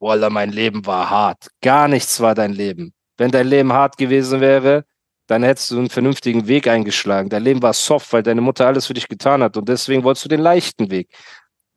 Wallah, 0.00 0.30
mein 0.30 0.50
Leben 0.50 0.84
war 0.86 1.08
hart. 1.08 1.48
Gar 1.62 1.88
nichts 1.88 2.20
war 2.20 2.34
dein 2.34 2.52
Leben. 2.52 2.92
Wenn 3.16 3.30
dein 3.30 3.48
Leben 3.48 3.72
hart 3.72 3.96
gewesen 3.96 4.40
wäre, 4.40 4.84
dann 5.26 5.42
hättest 5.42 5.70
du 5.70 5.78
einen 5.78 5.90
vernünftigen 5.90 6.46
Weg 6.46 6.68
eingeschlagen. 6.68 7.28
Dein 7.28 7.42
Leben 7.42 7.62
war 7.62 7.72
soft, 7.72 8.12
weil 8.12 8.22
deine 8.22 8.40
Mutter 8.40 8.66
alles 8.66 8.86
für 8.86 8.94
dich 8.94 9.08
getan 9.08 9.42
hat. 9.42 9.56
Und 9.56 9.68
deswegen 9.68 10.04
wolltest 10.04 10.24
du 10.26 10.28
den 10.28 10.40
leichten 10.40 10.90
Weg. 10.90 11.08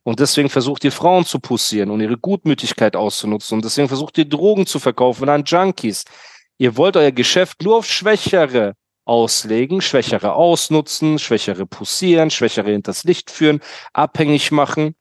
Und 0.03 0.19
deswegen 0.19 0.49
versucht 0.49 0.83
ihr 0.83 0.91
Frauen 0.91 1.25
zu 1.25 1.39
pussieren 1.39 1.91
und 1.91 2.01
ihre 2.01 2.17
Gutmütigkeit 2.17 2.95
auszunutzen. 2.95 3.55
Und 3.55 3.65
deswegen 3.65 3.87
versucht 3.87 4.17
ihr 4.17 4.25
Drogen 4.25 4.65
zu 4.65 4.79
verkaufen 4.79 5.29
an 5.29 5.43
Junkies. 5.45 6.03
Ihr 6.57 6.75
wollt 6.77 6.97
euer 6.97 7.11
Geschäft 7.11 7.61
nur 7.63 7.77
auf 7.77 7.85
Schwächere 7.85 8.73
auslegen, 9.05 9.81
Schwächere 9.81 10.33
ausnutzen, 10.33 11.19
Schwächere 11.19 11.65
pussieren, 11.65 12.29
Schwächere 12.29 12.69
hinters 12.69 13.03
Licht 13.03 13.31
führen, 13.31 13.61
abhängig 13.93 14.51
machen. 14.51 14.95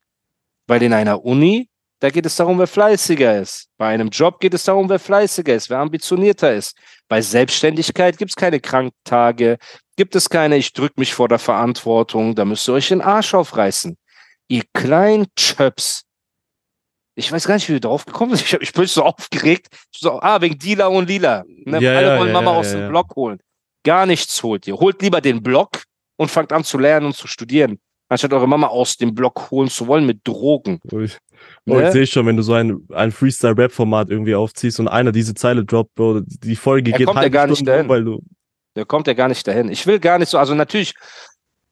Weil 0.69 0.83
in 0.85 0.93
einer 0.93 1.25
Uni, 1.25 1.69
da 1.99 2.11
geht 2.11 2.27
es 2.27 2.37
darum, 2.37 2.59
wer 2.61 2.69
fleißiger 2.69 3.41
ist. 3.41 3.69
Bei 3.77 3.89
einem 3.89 4.09
Job 4.11 4.39
geht 4.39 4.55
es 4.55 4.63
darum, 4.63 4.89
wer 4.89 5.01
fleißiger 5.01 5.55
ist, 5.55 5.69
wer 5.71 5.79
ambitionierter 5.79 6.55
ist. 6.55 6.77
Bei 7.09 7.21
Selbstständigkeit 7.21 8.17
gibt 8.17 8.31
es 8.31 8.37
keine 8.37 8.61
Kranktage, 8.61 9.59
gibt 9.97 10.15
es 10.15 10.31
keine, 10.31 10.57
ich 10.57 10.73
drück 10.73 10.97
mich 10.97 11.13
vor 11.13 11.27
der 11.29 11.41
Verantwortung, 11.41 12.37
da 12.37 12.45
müsst 12.45 12.69
ihr 12.69 12.75
euch 12.75 12.89
den 12.89 13.01
Arsch 13.01 13.35
aufreißen 13.35 13.97
ihr 14.49 14.63
kleinen 14.73 15.27
Chöps. 15.37 16.05
Ich 17.15 17.31
weiß 17.31 17.47
gar 17.47 17.55
nicht, 17.57 17.69
wie 17.69 17.75
wir 17.75 17.81
drauf 17.81 18.07
gekommen 18.07 18.35
sind. 18.37 18.47
Ich, 18.47 18.55
hab- 18.55 18.63
ich 18.63 18.73
bin 18.73 18.87
so 18.87 19.03
aufgeregt. 19.03 19.69
So, 19.95 20.21
ah, 20.21 20.41
wegen 20.41 20.59
Dealer 20.59 20.91
und 20.91 21.09
Lila. 21.09 21.45
Ne? 21.47 21.81
Ja, 21.81 21.97
Alle 21.97 22.07
ja, 22.15 22.19
wollen 22.19 22.29
ja, 22.29 22.33
Mama 22.33 22.53
aus 22.53 22.71
dem. 22.71 22.89
Block 22.89 23.15
holen. 23.17 23.41
Gar 23.85 24.07
nichts 24.07 24.43
holt 24.43 24.67
ihr. 24.67 24.77
Holt 24.77 25.03
lieber 25.03 25.21
den 25.21 25.43
Block 25.43 25.83
und 26.17 26.31
fangt 26.31 26.53
an 26.53 26.65
zu 26.65 26.79
lernen 26.79 27.07
und 27.07 27.17
zu 27.17 27.27
studieren, 27.27 27.79
anstatt 28.09 28.33
eure 28.33 28.49
Mama 28.49 28.69
aus 28.69 28.97
dem 28.97 29.15
Block 29.15 29.51
holen 29.51 29.69
zu 29.69 29.87
wollen 29.87 30.07
mit 30.07 30.27
Drogen. 30.27 30.81
Oh, 30.93 31.01
ich, 31.01 31.17
oh, 31.67 31.77
ich 31.79 31.85
Ne? 31.85 31.93
sehe 31.93 32.07
schon, 32.07 32.27
wenn 32.27 32.37
du 32.37 32.43
so 32.43 32.55
ein, 32.55 32.87
ein 32.93 33.13
Freestyle-Rap-Format 33.13 34.11
irgendwie 34.11 34.35
aufziehst 34.35 34.81
und 34.81 34.89
einer 34.89 35.13
diese 35.13 35.35
Zeile 35.35 35.65
droppt, 35.65 35.95
Bro, 35.95 36.21
die 36.27 36.57
Folge 36.57 36.93
Er 36.93 36.99
geht 36.99 37.09
halbe 37.09 37.31
gar 37.31 37.47
nicht 37.47 37.67
dahin. 37.67 37.89
weil 37.89 38.05
du. 38.05 38.21
Der 38.77 38.85
kommt 38.85 39.07
ja 39.07 39.15
gar 39.15 39.29
nicht 39.29 39.47
dahin. 39.47 39.71
Ich 39.71 39.87
will 39.87 39.99
gar 39.99 40.19
nicht 40.19 40.29
so, 40.29 40.39
also 40.39 40.55
natürlich, 40.55 40.95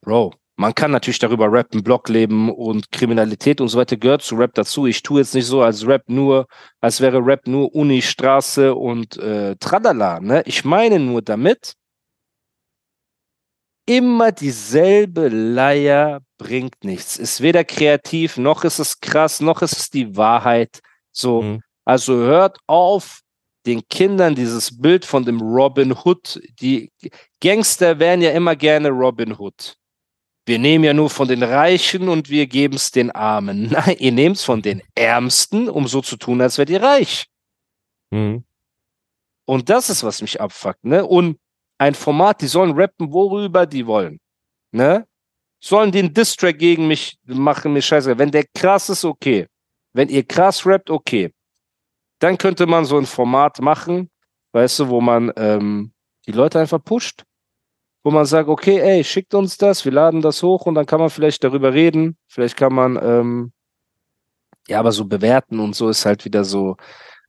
Bro, 0.02 0.34
man 0.58 0.74
kann 0.74 0.90
natürlich 0.90 1.18
darüber 1.18 1.52
rappen, 1.52 1.82
Blockleben 1.84 2.50
und 2.50 2.90
Kriminalität 2.90 3.60
und 3.60 3.68
so 3.68 3.78
weiter 3.78 3.96
gehört 3.98 4.22
zu 4.22 4.36
Rap 4.36 4.54
dazu. 4.54 4.86
Ich 4.86 5.02
tue 5.02 5.20
jetzt 5.20 5.34
nicht 5.34 5.44
so, 5.46 5.60
als 5.62 5.86
Rap 5.86 6.04
nur, 6.08 6.46
als 6.80 7.00
wäre 7.00 7.18
Rap 7.24 7.46
nur 7.46 7.74
Uni, 7.74 8.00
Straße 8.00 8.74
und 8.74 9.18
äh, 9.18 9.54
Tralala. 9.56 10.18
Ne? 10.20 10.42
Ich 10.46 10.64
meine 10.64 10.98
nur 10.98 11.20
damit, 11.20 11.74
immer 13.86 14.32
dieselbe 14.32 15.28
Leier 15.28 16.20
bringt 16.38 16.84
nichts. 16.84 17.16
Ist 17.16 17.40
weder 17.40 17.64
kreativ, 17.64 18.36
noch 18.36 18.64
ist 18.64 18.78
es 18.78 19.00
krass, 19.00 19.40
noch 19.40 19.62
ist 19.62 19.76
es 19.76 19.90
die 19.90 20.16
Wahrheit. 20.16 20.80
So, 21.12 21.42
Mhm. 21.42 21.62
also 21.84 22.14
hört 22.14 22.58
auf, 22.66 23.20
den 23.66 23.86
Kindern 23.88 24.34
dieses 24.36 24.80
Bild 24.80 25.04
von 25.04 25.24
dem 25.24 25.40
Robin 25.40 25.92
Hood, 25.92 26.40
die 26.60 26.92
Gangster 27.42 27.98
wären 27.98 28.22
ja 28.22 28.30
immer 28.30 28.54
gerne 28.54 28.90
Robin 28.90 29.36
Hood. 29.36 29.76
Wir 30.46 30.60
nehmen 30.60 30.84
ja 30.84 30.94
nur 30.94 31.10
von 31.10 31.26
den 31.26 31.42
Reichen 31.42 32.08
und 32.08 32.30
wir 32.30 32.46
geben 32.46 32.76
es 32.76 32.92
den 32.92 33.10
Armen. 33.10 33.68
Nein, 33.72 33.96
ihr 33.98 34.12
nehmt 34.12 34.36
es 34.36 34.44
von 34.44 34.62
den 34.62 34.82
Ärmsten, 34.94 35.68
um 35.68 35.88
so 35.88 36.00
zu 36.00 36.16
tun, 36.16 36.40
als 36.40 36.58
wärt 36.58 36.70
ihr 36.70 36.80
reich. 36.82 37.26
Mhm. 38.12 38.44
Und 39.44 39.68
das 39.68 39.90
ist, 39.90 40.04
was 40.04 40.22
mich 40.22 40.40
abfuckt, 40.40 40.84
ne? 40.84 41.04
Und 41.04 41.38
ein 41.78 41.94
Format, 41.94 42.40
die 42.42 42.46
sollen 42.46 42.72
rappen, 42.72 43.12
worüber 43.12 43.66
die 43.66 43.86
wollen, 43.86 44.20
ne? 44.72 45.06
Sollen 45.60 45.90
den 45.90 46.12
Distrack 46.12 46.58
gegen 46.58 46.86
mich 46.86 47.18
machen, 47.24 47.72
mir 47.72 47.82
scheiße. 47.82 48.18
Wenn 48.18 48.30
der 48.30 48.44
krass 48.54 48.88
ist, 48.88 49.04
okay. 49.04 49.46
Wenn 49.92 50.08
ihr 50.08 50.24
krass 50.24 50.66
rappt, 50.66 50.90
okay. 50.90 51.32
Dann 52.18 52.38
könnte 52.38 52.66
man 52.66 52.84
so 52.84 52.98
ein 52.98 53.06
Format 53.06 53.60
machen, 53.60 54.10
weißt 54.52 54.80
du, 54.80 54.88
wo 54.88 55.00
man 55.00 55.32
ähm, 55.36 55.92
die 56.26 56.32
Leute 56.32 56.60
einfach 56.60 56.82
pusht. 56.82 57.24
Wo 58.02 58.10
man 58.10 58.24
sagt, 58.24 58.48
okay, 58.48 58.78
ey, 58.78 59.02
schickt 59.02 59.34
uns 59.34 59.56
das, 59.56 59.84
wir 59.84 59.92
laden 59.92 60.22
das 60.22 60.42
hoch 60.42 60.66
und 60.66 60.74
dann 60.76 60.86
kann 60.86 61.00
man 61.00 61.10
vielleicht 61.10 61.42
darüber 61.42 61.72
reden. 61.72 62.16
Vielleicht 62.28 62.56
kann 62.56 62.72
man, 62.72 62.96
ähm, 63.02 63.52
ja, 64.68 64.78
aber 64.78 64.92
so 64.92 65.04
bewerten 65.04 65.58
und 65.58 65.74
so 65.74 65.88
ist 65.88 66.06
halt 66.06 66.24
wieder 66.24 66.44
so, 66.44 66.76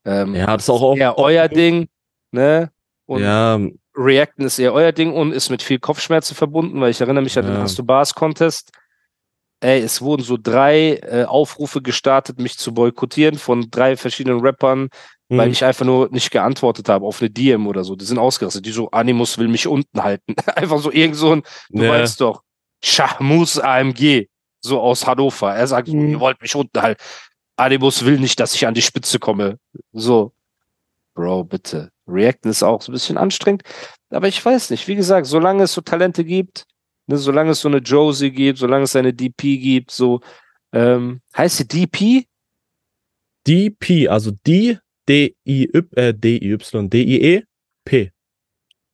ähm, 0.06 0.36
Ja, 0.36 0.46
das 0.48 0.64
ist 0.64 0.70
auch 0.70 0.82
oft 0.82 1.02
euer 1.18 1.48
Ding, 1.48 1.88
ne? 2.32 2.72
Und 3.06 3.24
Ja, 3.24 3.60
Reacten 3.98 4.46
ist 4.46 4.60
eher 4.60 4.74
euer 4.74 4.92
Ding 4.92 5.12
und 5.14 5.32
ist 5.34 5.50
mit 5.50 5.64
viel 5.64 5.80
Kopfschmerzen 5.80 6.36
verbunden, 6.36 6.80
weil 6.80 6.92
ich 6.92 7.02
erinnere 7.02 7.24
mich 7.24 7.38
an 7.38 7.46
den 7.46 7.56
Ja. 7.56 7.62
Hast 7.62 7.78
du 7.80 7.84
Bars 7.84 8.14
Contest. 8.14 8.72
Ey, 9.60 9.80
es 9.82 10.02
wurden 10.02 10.22
so 10.22 10.38
drei 10.42 10.98
äh, 10.98 11.24
Aufrufe 11.24 11.82
gestartet, 11.82 12.40
mich 12.40 12.60
zu 12.60 12.74
boykottieren 12.76 13.40
von 13.40 13.72
drei 13.72 13.98
verschiedenen 13.98 14.40
Rappern, 14.42 14.90
weil 15.30 15.48
mhm. 15.48 15.54
ich 15.54 15.66
einfach 15.66 15.86
nur 15.86 16.10
nicht 16.12 16.30
geantwortet 16.30 16.88
habe 16.90 17.08
auf 17.08 17.20
eine 17.22 17.32
DM 17.32 17.66
oder 17.66 17.84
so. 17.84 17.96
Die 17.96 18.06
sind 18.06 18.20
ausgerastet. 18.20 18.66
Die 18.68 18.72
so, 18.72 18.92
Animus 18.92 19.40
will 19.40 19.48
mich 19.48 19.66
unten 19.66 20.04
halten. 20.04 20.36
einfach 20.56 20.78
so 20.78 20.92
irgend 20.92 21.16
so 21.16 21.32
ein, 21.34 21.44
du 21.70 21.84
Ja. 21.84 21.90
weißt 21.90 22.22
doch, 22.22 22.44
Schahmus 22.84 23.58
AMG, 23.58 24.28
so 24.62 24.80
aus 24.80 25.08
Hannover. 25.08 25.56
Er 25.56 25.66
sagt 25.66 25.88
Mhm. 25.88 26.12
ihr 26.12 26.20
wollt 26.20 26.40
mich 26.40 26.54
unten 26.56 26.80
halten. 26.80 27.02
Animus 27.56 28.06
will 28.06 28.20
nicht, 28.20 28.40
dass 28.40 28.54
ich 28.54 28.68
an 28.68 28.76
die 28.76 28.84
Spitze 28.84 29.18
komme. 29.18 29.58
So. 29.92 30.34
Bro, 31.18 31.46
bitte. 31.46 31.92
Reacten 32.08 32.48
ist 32.48 32.62
auch 32.62 32.80
so 32.80 32.92
ein 32.92 32.94
bisschen 32.94 33.18
anstrengend. 33.18 33.64
Aber 34.12 34.28
ich 34.28 34.46
weiß 34.46 34.70
nicht. 34.70 34.88
Wie 34.88 34.96
gesagt, 34.96 35.26
solange 35.26 35.64
es 35.64 35.74
so 35.74 35.82
Talente 35.82 36.24
gibt, 36.24 36.68
ne, 37.08 37.18
solange 37.18 37.52
es 37.52 37.62
so 37.62 37.68
eine 37.68 37.80
Josie 37.80 38.30
gibt, 38.30 38.60
solange 38.60 38.84
es 38.84 38.96
eine 38.96 39.16
DP 39.16 39.58
gibt, 39.58 39.90
so, 39.90 40.22
ähm, 40.74 41.22
heißt 41.36 41.58
sie 41.58 41.68
DP? 41.68 42.28
DP, 43.48 44.08
also 44.08 44.30
D, 44.46 44.78
D, 45.10 45.36
I, 45.44 45.68
Y, 45.74 45.98
äh, 45.98 46.14
D, 46.14 46.38
I, 46.38 46.52
Y, 46.54 46.88
D, 46.88 47.02
I, 47.02 47.22
E, 47.22 47.44
P. 47.84 48.12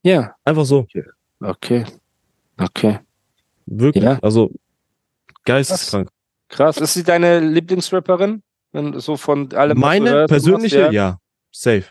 Ja. 0.04 0.34
Einfach 0.46 0.66
so. 0.66 0.88
Okay. 1.42 1.84
Okay. 2.58 3.00
Wirklich. 3.66 4.02
Ja. 4.06 4.18
Also, 4.22 4.50
geisteskrank. 5.44 6.08
Krass. 6.48 6.78
Ist 6.78 6.94
sie 6.94 7.04
deine 7.04 7.42
Lieblingsrapperin? 7.42 8.44
So 8.96 9.18
von 9.18 9.52
allem. 9.52 9.78
Meine 9.78 10.26
persönliche, 10.28 10.84
machst, 10.84 10.94
ja. 10.94 11.20
Safe. 11.52 11.84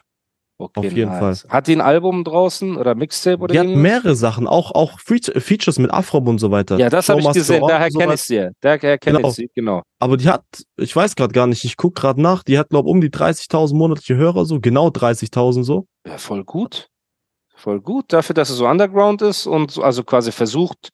Okay, 0.58 0.78
auf 0.86 0.92
jeden 0.92 1.10
nice. 1.10 1.44
Hat 1.48 1.66
die 1.66 1.72
ein 1.74 1.80
Album 1.80 2.22
draußen 2.22 2.76
oder 2.76 2.94
Mixtape 2.94 3.42
oder 3.42 3.52
Die 3.52 3.58
hat 3.58 3.66
mehrere 3.66 4.14
Sachen, 4.14 4.46
auch, 4.46 4.70
auch 4.72 5.00
Fe- 5.00 5.40
Features 5.40 5.78
mit 5.80 5.90
Afro 5.92 6.18
und 6.18 6.38
so 6.38 6.50
weiter. 6.52 6.78
Ja, 6.78 6.88
das 6.88 7.08
habe 7.08 7.20
ich 7.20 7.32
gesehen. 7.32 7.64
Daher 7.66 7.90
so 7.90 7.98
kenne 7.98 8.14
ich 8.14 8.20
sie. 8.20 8.48
Daher 8.60 8.78
kenne 8.98 9.16
Genau. 9.16 9.28
ich 9.30 9.34
sie, 9.34 9.50
genau. 9.54 9.82
Aber 9.98 10.16
die 10.16 10.28
hat, 10.28 10.44
ich 10.76 10.94
weiß 10.94 11.16
gerade 11.16 11.32
gar 11.32 11.48
nicht, 11.48 11.64
ich 11.64 11.76
guck 11.76 11.96
gerade 11.96 12.20
nach, 12.22 12.44
die 12.44 12.58
hat, 12.58 12.68
glaube 12.68 12.88
um 12.88 13.00
die 13.00 13.10
30.000 13.10 13.74
monatliche 13.74 14.14
Hörer, 14.16 14.44
so 14.44 14.60
genau 14.60 14.88
30.000 14.88 15.64
so. 15.64 15.86
Ja, 16.06 16.18
voll 16.18 16.44
gut. 16.44 16.86
Voll 17.56 17.80
gut. 17.80 18.12
Dafür, 18.12 18.34
dass 18.34 18.50
es 18.50 18.56
so 18.56 18.66
underground 18.68 19.20
ist 19.22 19.46
und 19.46 19.72
so, 19.72 19.82
also 19.82 20.04
quasi 20.04 20.30
versucht, 20.30 20.90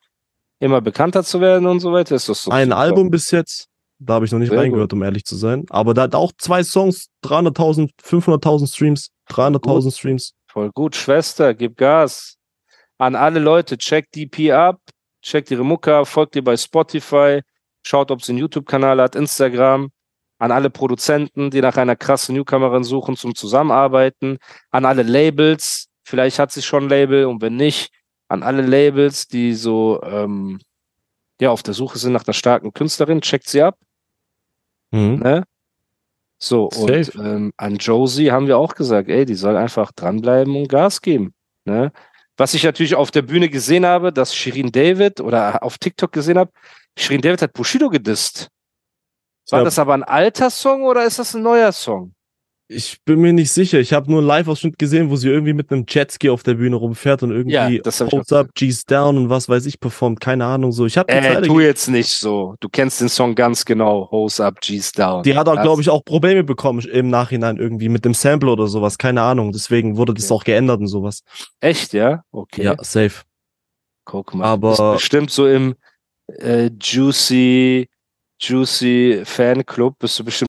immer 0.61 0.81
bekannter 0.81 1.25
zu 1.25 1.41
werden 1.43 1.67
und 1.67 1.81
so 1.81 1.93
weiter, 1.93 2.15
ist 2.15 2.29
das 2.29 2.43
so. 2.45 2.51
Ein 2.51 2.69
super. 2.69 2.79
Album 2.79 3.11
bis 3.11 3.31
jetzt, 3.31 3.67
da 3.99 4.15
habe 4.15 4.25
ich 4.25 4.33
noch 4.33 4.39
nicht 4.39 4.51
Sehr 4.51 4.59
reingehört, 4.59 4.93
um 4.95 5.03
ehrlich 5.03 5.25
zu 5.25 5.37
sein. 5.37 5.65
Aber 5.71 5.93
da 5.95 6.03
hat 6.03 6.15
auch 6.15 6.33
zwei 6.39 6.63
Songs, 6.63 7.09
300.000, 7.25 7.91
500.000 8.03 8.67
Streams, 8.73 9.09
300.000 9.29 9.97
Streams. 9.97 10.35
Voll 10.47 10.71
gut, 10.73 10.97
Schwester, 10.97 11.55
gib 11.55 11.77
Gas. 11.77 12.37
An 12.99 13.15
alle 13.15 13.39
Leute, 13.39 13.79
checkt 13.79 14.15
DP 14.17 14.53
ab, 14.53 14.81
checkt 15.23 15.51
ihre 15.51 15.65
Mucke 15.65 15.95
ab, 15.95 16.09
folgt 16.09 16.35
ihr 16.37 16.43
bei 16.43 16.57
Spotify, 16.57 17.43
schaut, 17.83 18.11
ob 18.11 18.23
sie 18.23 18.33
einen 18.33 18.41
YouTube-Kanal 18.41 19.01
hat, 19.01 19.15
Instagram. 19.15 19.91
An 20.41 20.53
alle 20.53 20.71
Produzenten, 20.71 21.51
die 21.51 21.61
nach 21.61 21.77
einer 21.77 21.97
krassen 21.97 22.35
Newcomerin 22.35 22.85
suchen 22.85 23.17
zum 23.17 23.35
Zusammenarbeiten. 23.35 24.39
An 24.71 24.85
alle 24.85 25.03
Labels, 25.03 25.89
vielleicht 26.05 26.39
hat 26.39 26.53
sie 26.53 26.63
schon 26.63 26.85
ein 26.85 26.89
Label 26.89 27.27
und 27.27 27.43
wenn 27.43 27.57
nicht, 27.57 27.91
an 28.29 28.43
alle 28.43 28.63
Labels, 28.63 29.27
die 29.27 29.55
so 29.55 30.01
ähm, 30.03 30.61
ja, 31.41 31.51
auf 31.51 31.63
der 31.63 31.75
Suche 31.75 31.99
sind 31.99 32.13
nach 32.13 32.27
einer 32.27 32.35
starken 32.35 32.73
Künstlerin, 32.73 33.21
checkt 33.21 33.49
sie 33.49 33.63
ab. 33.63 33.79
Mhm. 34.91 35.21
Ne? 35.21 35.45
So, 36.41 36.69
und 36.69 37.15
ähm, 37.17 37.53
an 37.57 37.77
Josie 37.77 38.31
haben 38.31 38.47
wir 38.47 38.59
auch 38.59 38.75
gesagt, 38.75 39.09
ey, 39.09 39.25
die 39.25 39.35
soll 39.35 39.57
einfach 39.57 39.91
dranbleiben 39.93 40.55
und 40.57 40.69
Gas 40.69 41.01
geben. 41.03 41.35
Ne? 41.65 41.93
Was 42.37 42.55
ich 42.55 42.63
natürlich 42.63 42.95
auf 42.95 43.11
der 43.11 43.23
Bühne 43.23 43.49
gesehen 43.49 43.85
habe, 43.85 44.13
dass 44.13 44.35
Shirin 44.35 44.71
David 44.71 45.21
oder 45.21 45.63
auf 45.65 45.79
TikTok 45.79 46.13
gesehen 46.13 46.39
habe, 46.39 46.53
Shirin 46.97 47.21
David 47.21 47.43
hat 47.43 47.53
Bushido 47.53 47.89
gedisst. 47.89 48.49
War 49.51 49.61
Ja. 49.61 49.65
das 49.65 49.79
aber 49.79 49.95
ein 49.95 50.05
alter 50.05 50.51
Song 50.51 50.85
oder 50.85 51.05
ist 51.05 51.19
das 51.19 51.35
ein 51.35 51.43
neuer 51.43 51.73
Song? 51.73 52.13
Ich 52.71 52.99
bin 53.07 53.21
mir 53.21 53.33
nicht 53.33 53.51
sicher. 53.51 53.81
Ich 53.81 53.95
habe 53.95 54.11
nur 54.11 54.19
einen 54.19 54.27
Live-Ausschnitt 54.27 54.79
gesehen, 54.79 55.09
wo 55.09 55.17
sie 55.17 55.31
irgendwie 55.31 55.55
mit 55.55 55.73
einem 55.73 55.87
Jetski 55.89 56.29
auf 56.29 56.43
der 56.43 56.53
Bühne 56.55 56.77
rumfährt 56.77 57.23
und 57.23 57.31
irgendwie 57.31 57.55
Ja, 57.55 57.71
das 57.83 57.99
Holds 58.01 58.31
Up, 58.31 58.49
G's 58.55 58.85
Down 58.85 59.17
und 59.17 59.31
was 59.31 59.49
weiß 59.49 59.65
ich 59.65 59.81
performt. 59.81 60.21
Keine 60.21 60.45
Ahnung 60.45 60.73
so. 60.73 60.85
Ich 60.85 60.99
habe 60.99 61.11
Äh, 61.11 61.41
tu 61.41 61.61
jetzt 61.61 61.89
nicht 61.89 62.11
so. 62.11 62.57
Du 62.61 62.69
kennst 62.69 63.01
den 63.01 63.09
Song 63.09 63.35
ganz 63.35 63.65
genau. 63.65 64.11
Hose 64.11 64.45
up, 64.45 64.61
G's 64.61 64.93
down. 64.93 65.23
Die 65.23 65.35
hat 65.35 65.49
auch, 65.49 65.55
Das- 65.55 65.63
glaube 65.65 65.81
ich, 65.81 65.89
auch 65.89 66.05
Probleme 66.05 66.45
bekommen 66.45 66.81
im 66.81 67.09
Nachhinein 67.09 67.57
irgendwie 67.57 67.89
mit 67.89 68.05
dem 68.05 68.13
Sample 68.13 68.51
oder 68.51 68.67
sowas. 68.67 68.99
Keine 68.99 69.23
Ahnung. 69.23 69.51
Deswegen 69.53 69.97
wurde 69.97 70.13
das 70.13 70.27
Okay. 70.31 70.35
auch 70.35 70.45
geändert 70.45 70.81
und 70.81 70.89
sowas. 70.89 71.23
Echt, 71.61 71.95
ja? 71.95 72.23
Okay. 72.33 72.65
Ja, 72.65 72.77
safe. 72.83 73.23
Guck 74.05 74.35
mal. 74.35 74.45
Aber- 74.45 74.71
Bist 74.73 74.83
bestimmt 74.93 75.31
so 75.31 75.47
im 75.49 75.75
äh, 76.39 76.69
Juicy, 76.79 77.89
Juicy 78.39 79.23
Fanclub 79.25 79.99
bist 79.99 80.19
du 80.19 80.25
bestimmt 80.25 80.49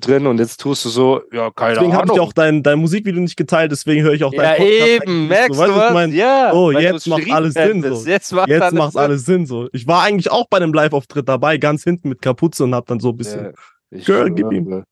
Drin 0.00 0.26
und 0.26 0.38
jetzt 0.38 0.60
tust 0.60 0.84
du 0.84 0.88
so, 0.88 1.22
ja, 1.32 1.50
keine 1.50 1.74
Deswegen 1.74 1.92
habe 1.92 2.04
Ahnung. 2.04 2.16
ich 2.16 2.20
auch 2.20 2.32
dein, 2.32 2.62
dein 2.62 2.78
Musikvideo 2.78 3.20
nicht 3.20 3.36
geteilt, 3.36 3.70
deswegen 3.72 4.02
höre 4.02 4.14
ich 4.14 4.24
auch 4.24 4.32
ja, 4.32 4.42
dein 4.42 4.62
eben, 4.62 5.28
merkst 5.28 5.60
du 5.60 5.62
was? 5.62 5.88
Ich 5.88 5.94
mein, 5.94 6.12
ja, 6.12 6.52
oh, 6.52 6.70
jetzt 6.70 7.06
macht 7.06 7.30
alles 7.30 7.54
Sinn 7.54 7.82
so. 7.82 8.08
Jetzt 8.08 8.32
macht 8.32 8.48
Jetzt 8.48 8.62
alles 8.62 8.74
macht 8.74 8.92
Sinn. 8.92 9.00
alles 9.00 9.24
Sinn 9.24 9.46
so. 9.46 9.68
Ich 9.72 9.86
war 9.86 10.02
eigentlich 10.02 10.30
auch 10.30 10.46
bei 10.48 10.56
einem 10.56 10.72
Live-Auftritt 10.72 11.28
dabei, 11.28 11.58
ganz 11.58 11.84
hinten 11.84 12.08
mit 12.08 12.22
Kapuze 12.22 12.64
und 12.64 12.74
hab 12.74 12.86
dann 12.86 13.00
so 13.00 13.10
ein 13.10 13.16
bisschen. 13.16 13.52
Ja, 13.90 14.00
Girl, 14.04 14.30
gib 14.30 14.50
ihm. 14.52 14.84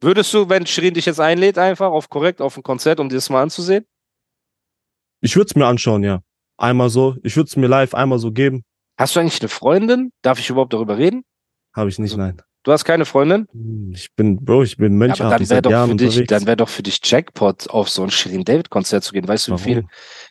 Würdest 0.00 0.34
du, 0.34 0.48
wenn 0.48 0.66
Shirin 0.66 0.94
dich 0.94 1.06
jetzt 1.06 1.20
einlädt, 1.20 1.58
einfach 1.58 1.90
auf 1.90 2.08
korrekt 2.08 2.40
auf 2.40 2.56
ein 2.56 2.62
Konzert, 2.62 2.98
um 2.98 3.08
dir 3.08 3.14
das 3.14 3.30
mal 3.30 3.42
anzusehen? 3.42 3.86
Ich 5.20 5.36
würde 5.36 5.46
es 5.46 5.54
mir 5.54 5.66
anschauen, 5.66 6.02
ja. 6.02 6.22
Einmal 6.56 6.90
so. 6.90 7.16
Ich 7.22 7.36
würde 7.36 7.48
es 7.48 7.56
mir 7.56 7.68
live 7.68 7.94
einmal 7.94 8.18
so 8.18 8.32
geben. 8.32 8.64
Hast 8.98 9.14
du 9.14 9.20
eigentlich 9.20 9.40
eine 9.40 9.48
Freundin? 9.48 10.10
Darf 10.22 10.38
ich 10.38 10.50
überhaupt 10.50 10.72
darüber 10.72 10.98
reden? 10.98 11.22
Habe 11.74 11.88
ich 11.88 11.98
nicht, 11.98 12.16
nein. 12.16 12.42
Du 12.64 12.70
hast 12.70 12.84
keine 12.84 13.04
Freundin? 13.04 13.48
Ich 13.92 14.14
bin, 14.14 14.44
Bro, 14.44 14.62
ich 14.62 14.76
bin 14.76 14.96
Mönch, 14.96 15.20
aber 15.20 15.30
dann 15.30 15.42
ich 15.42 15.50
wäre 15.50 15.62
doch, 15.62 15.88
für 15.88 15.96
dich, 15.96 16.26
dann 16.28 16.46
wär 16.46 16.54
doch 16.54 16.68
für 16.68 16.84
dich 16.84 17.00
Jackpot, 17.02 17.68
auf 17.70 17.88
so 17.88 18.04
ein 18.04 18.10
Shirin 18.10 18.44
David 18.44 18.70
Konzert 18.70 19.02
zu 19.02 19.12
gehen. 19.12 19.26
Weißt 19.26 19.48
du, 19.48 19.54
wie 19.54 19.58
viel? 19.58 19.84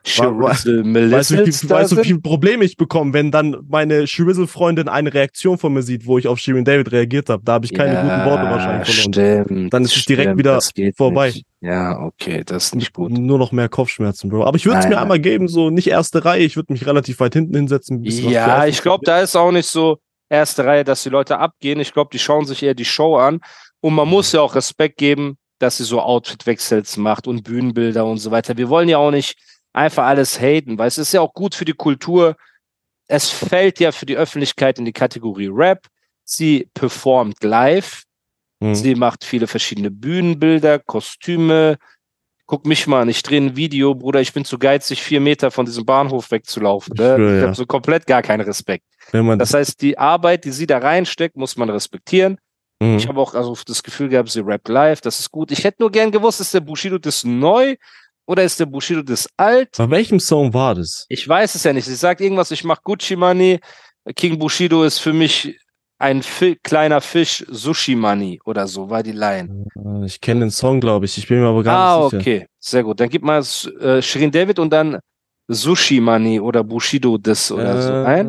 Shirizzle 0.05 1.11
weißt 1.11 1.31
du, 1.31 1.69
weißt 1.69 1.97
wie 1.97 2.03
viele 2.03 2.19
Probleme 2.19 2.63
ich 2.63 2.77
bekomme, 2.77 3.13
wenn 3.13 3.31
dann 3.31 3.57
meine 3.67 4.07
Shrizzle-Freundin 4.07 4.88
eine 4.88 5.13
Reaktion 5.13 5.57
von 5.57 5.73
mir 5.73 5.81
sieht, 5.81 6.05
wo 6.05 6.17
ich 6.17 6.27
auf 6.29 6.39
Shirin 6.39 6.63
David 6.63 6.93
reagiert 6.93 7.27
habe? 7.27 7.43
Da 7.43 7.53
habe 7.53 7.65
ich 7.65 7.73
keine 7.73 7.95
ja, 7.95 8.01
guten 8.01 8.29
Worte 8.29 8.43
wahrscheinlich 8.50 8.95
verloren. 8.95 9.45
Stimmt, 9.45 9.73
Dann 9.73 9.83
ist 9.83 9.97
es 9.97 10.05
direkt 10.05 10.27
stimmt, 10.27 10.39
wieder 10.39 10.59
vorbei. 10.95 11.27
Nicht. 11.27 11.45
Ja, 11.59 12.00
okay, 12.00 12.43
das 12.45 12.65
ist 12.65 12.75
nicht 12.75 12.93
gut. 12.93 13.11
Nur 13.11 13.39
noch 13.39 13.51
mehr 13.51 13.67
Kopfschmerzen, 13.67 14.29
Bro. 14.29 14.45
Aber 14.45 14.55
ich 14.55 14.65
würde 14.65 14.79
es 14.79 14.88
mir 14.88 15.00
einmal 15.00 15.19
geben, 15.19 15.50
so 15.50 15.69
nicht 15.69 15.88
erste 15.88 16.23
Reihe. 16.23 16.43
Ich 16.43 16.55
würde 16.55 16.71
mich 16.71 16.88
relativ 16.88 17.19
weit 17.19 17.33
hinten 17.33 17.55
hinsetzen. 17.55 18.03
Ja, 18.03 18.65
ich 18.65 18.81
glaube, 18.81 19.05
da 19.05 19.19
ist 19.19 19.35
auch 19.35 19.51
nicht 19.51 19.67
so 19.67 20.00
erste 20.31 20.65
Reihe, 20.65 20.83
dass 20.83 21.03
die 21.03 21.09
Leute 21.09 21.38
abgehen. 21.38 21.79
Ich 21.79 21.93
glaube, 21.93 22.09
die 22.11 22.19
schauen 22.19 22.45
sich 22.45 22.63
eher 22.63 22.73
die 22.73 22.85
Show 22.85 23.17
an. 23.17 23.41
Und 23.81 23.93
man 23.93 24.07
muss 24.07 24.31
ja 24.31 24.41
auch 24.41 24.55
Respekt 24.55 24.97
geben, 24.97 25.38
dass 25.59 25.77
sie 25.77 25.83
so 25.83 26.01
Outfit-Wechsels 26.01 26.97
macht 26.97 27.27
und 27.27 27.43
Bühnenbilder 27.43 28.05
und 28.05 28.17
so 28.17 28.31
weiter. 28.31 28.57
Wir 28.57 28.69
wollen 28.69 28.89
ja 28.89 28.97
auch 28.97 29.11
nicht 29.11 29.38
einfach 29.73 30.05
alles 30.05 30.39
haten, 30.39 30.77
weil 30.77 30.88
es 30.88 30.97
ist 30.97 31.13
ja 31.13 31.21
auch 31.21 31.33
gut 31.33 31.53
für 31.53 31.65
die 31.65 31.73
Kultur. 31.73 32.35
Es 33.07 33.29
fällt 33.29 33.79
ja 33.79 33.91
für 33.91 34.05
die 34.05 34.17
Öffentlichkeit 34.17 34.79
in 34.79 34.85
die 34.85 34.93
Kategorie 34.93 35.50
Rap. 35.51 35.88
Sie 36.23 36.69
performt 36.73 37.43
live. 37.43 38.03
Mhm. 38.59 38.75
Sie 38.75 38.95
macht 38.95 39.23
viele 39.23 39.47
verschiedene 39.47 39.91
Bühnenbilder, 39.91 40.79
Kostüme. 40.79 41.77
Guck 42.51 42.65
mich 42.65 42.86
mal 42.86 43.03
an, 43.03 43.08
ich 43.08 43.24
drehe 43.24 43.39
ein 43.39 43.55
Video, 43.55 43.96
Bruder, 43.96 44.20
ich 44.20 44.34
bin 44.34 44.43
zu 44.43 44.60
geizig, 44.60 45.01
vier 45.01 45.22
Meter 45.22 45.51
von 45.51 45.65
diesem 45.65 45.86
Bahnhof 45.86 46.31
wegzulaufen. 46.31 46.93
Ne? 46.98 47.03
Ich 47.03 47.15
schwör, 47.15 47.34
Ich 47.36 47.39
ja. 47.39 47.48
habe 47.48 47.55
so 47.55 47.65
komplett 47.65 48.05
gar 48.05 48.22
keinen 48.22 48.41
Respekt. 48.41 48.84
Das 49.13 49.53
heißt, 49.53 49.81
die 49.81 49.98
Arbeit, 49.98 50.43
die 50.43 50.51
sie 50.51 50.67
da 50.67 50.79
reinsteckt, 50.79 51.38
muss 51.38 51.55
man 51.55 51.70
respektieren. 51.70 52.38
Mhm. 52.81 52.98
Ich 52.98 53.08
habe 53.08 53.22
auch 53.22 53.36
also 53.36 53.55
das 53.65 53.81
Gefühl 53.81 54.10
gehabt, 54.10 54.27
sie 54.31 54.41
rappt 54.41 54.67
live, 54.67 55.00
das 55.00 55.22
ist 55.22 55.31
gut. 55.31 55.50
Ich 55.50 55.63
hätte 55.63 55.77
nur 55.79 55.91
gern 55.93 56.12
gewusst, 56.12 56.41
ist 56.41 56.53
der 56.53 56.60
Bushido 56.60 56.98
das 56.98 57.24
neu 57.24 57.77
oder 58.25 58.43
ist 58.43 58.60
der 58.60 58.65
Bushido 58.65 59.01
das 59.01 59.29
alt? 59.38 59.70
Bei 59.77 59.89
welchem 59.89 60.20
Song 60.20 60.53
war 60.53 60.75
das? 60.75 61.05
Ich 61.08 61.25
weiß 61.25 61.55
es 61.55 61.63
ja 61.63 61.72
nicht. 61.72 61.86
Sie 61.86 61.96
sagt 61.96 62.20
irgendwas, 62.20 62.51
ich 62.51 62.65
mache 62.65 62.81
Gucci 62.84 63.15
Money. 63.15 63.62
King 64.17 64.38
Bushido 64.38 64.84
ist 64.84 65.00
für 65.00 65.13
mich 65.13 65.58
ein 66.01 66.24
Fi 66.24 66.58
kleiner 66.63 67.00
Fisch, 67.01 67.46
Sushi 67.50 67.96
Money 67.96 68.39
oder 68.46 68.67
so, 68.67 68.89
war 68.89 69.03
die 69.03 69.12
Line. 69.13 69.65
Äh, 69.75 70.05
Ich 70.05 70.20
kenne 70.20 70.41
den 70.41 70.51
Song, 70.51 70.79
glaube 70.81 71.05
ich. 71.05 71.17
Ich 71.17 71.27
bin 71.27 71.39
mir 71.39 71.48
aber 71.48 71.63
gar 71.63 71.77
Ah, 71.77 72.00
nicht 72.03 72.10
sicher. 72.12 72.22
okay. 72.22 72.48
Sehr 72.60 72.84
gut. 72.84 73.00
Dann 73.00 73.10
gib 73.10 73.24
mal 73.24 73.39
äh, 73.79 74.01
Shirin 74.01 74.31
David 74.31 74.60
und 74.60 74.72
dann 74.72 75.00
Sushi 75.48 76.00
Money 76.01 76.39
oder 76.39 76.63
Bushido 76.63 77.17
das 77.17 77.52
oder 77.52 77.82
so 77.82 77.93
ein. 77.93 78.28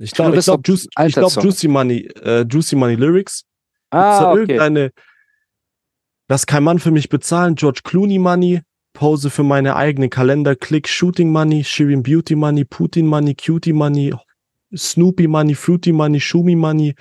Äh, 0.00 0.04
ich 0.04 0.10
glaube, 0.12 0.32
glaube, 0.38 0.52
auf 0.52 0.60
Juicy, 0.66 0.88
ich 1.06 1.14
glaub. 1.14 1.32
Juicy 1.42 1.68
Money, 1.68 1.98
äh, 2.22 2.44
Juicy 2.48 2.76
Money 2.76 2.96
Lyrics. 2.96 3.42
Ah, 3.90 4.20
da 4.20 4.30
okay. 4.32 4.40
irgendeine, 4.40 4.90
das 6.28 6.46
kann 6.46 6.64
man 6.64 6.78
für 6.78 6.90
mich 6.90 7.08
bezahlen, 7.08 7.54
George 7.54 7.80
Clooney 7.84 8.18
Money, 8.18 8.60
Pose 8.92 9.30
für 9.30 9.42
meine 9.44 9.76
eigenen 9.76 10.10
Kalender, 10.10 10.56
Click 10.56 10.88
Shooting 10.88 11.30
Money, 11.30 11.62
Shirin 11.64 12.02
Beauty 12.02 12.34
Money, 12.34 12.64
Putin 12.64 13.06
Money, 13.06 13.34
Cutie 13.34 13.72
Money, 13.72 14.12
Snoopy 14.76 15.26
Money, 15.28 15.54
Fruity 15.54 15.92
Money, 15.92 16.20
Shumi 16.20 16.56
Money. 16.56 16.94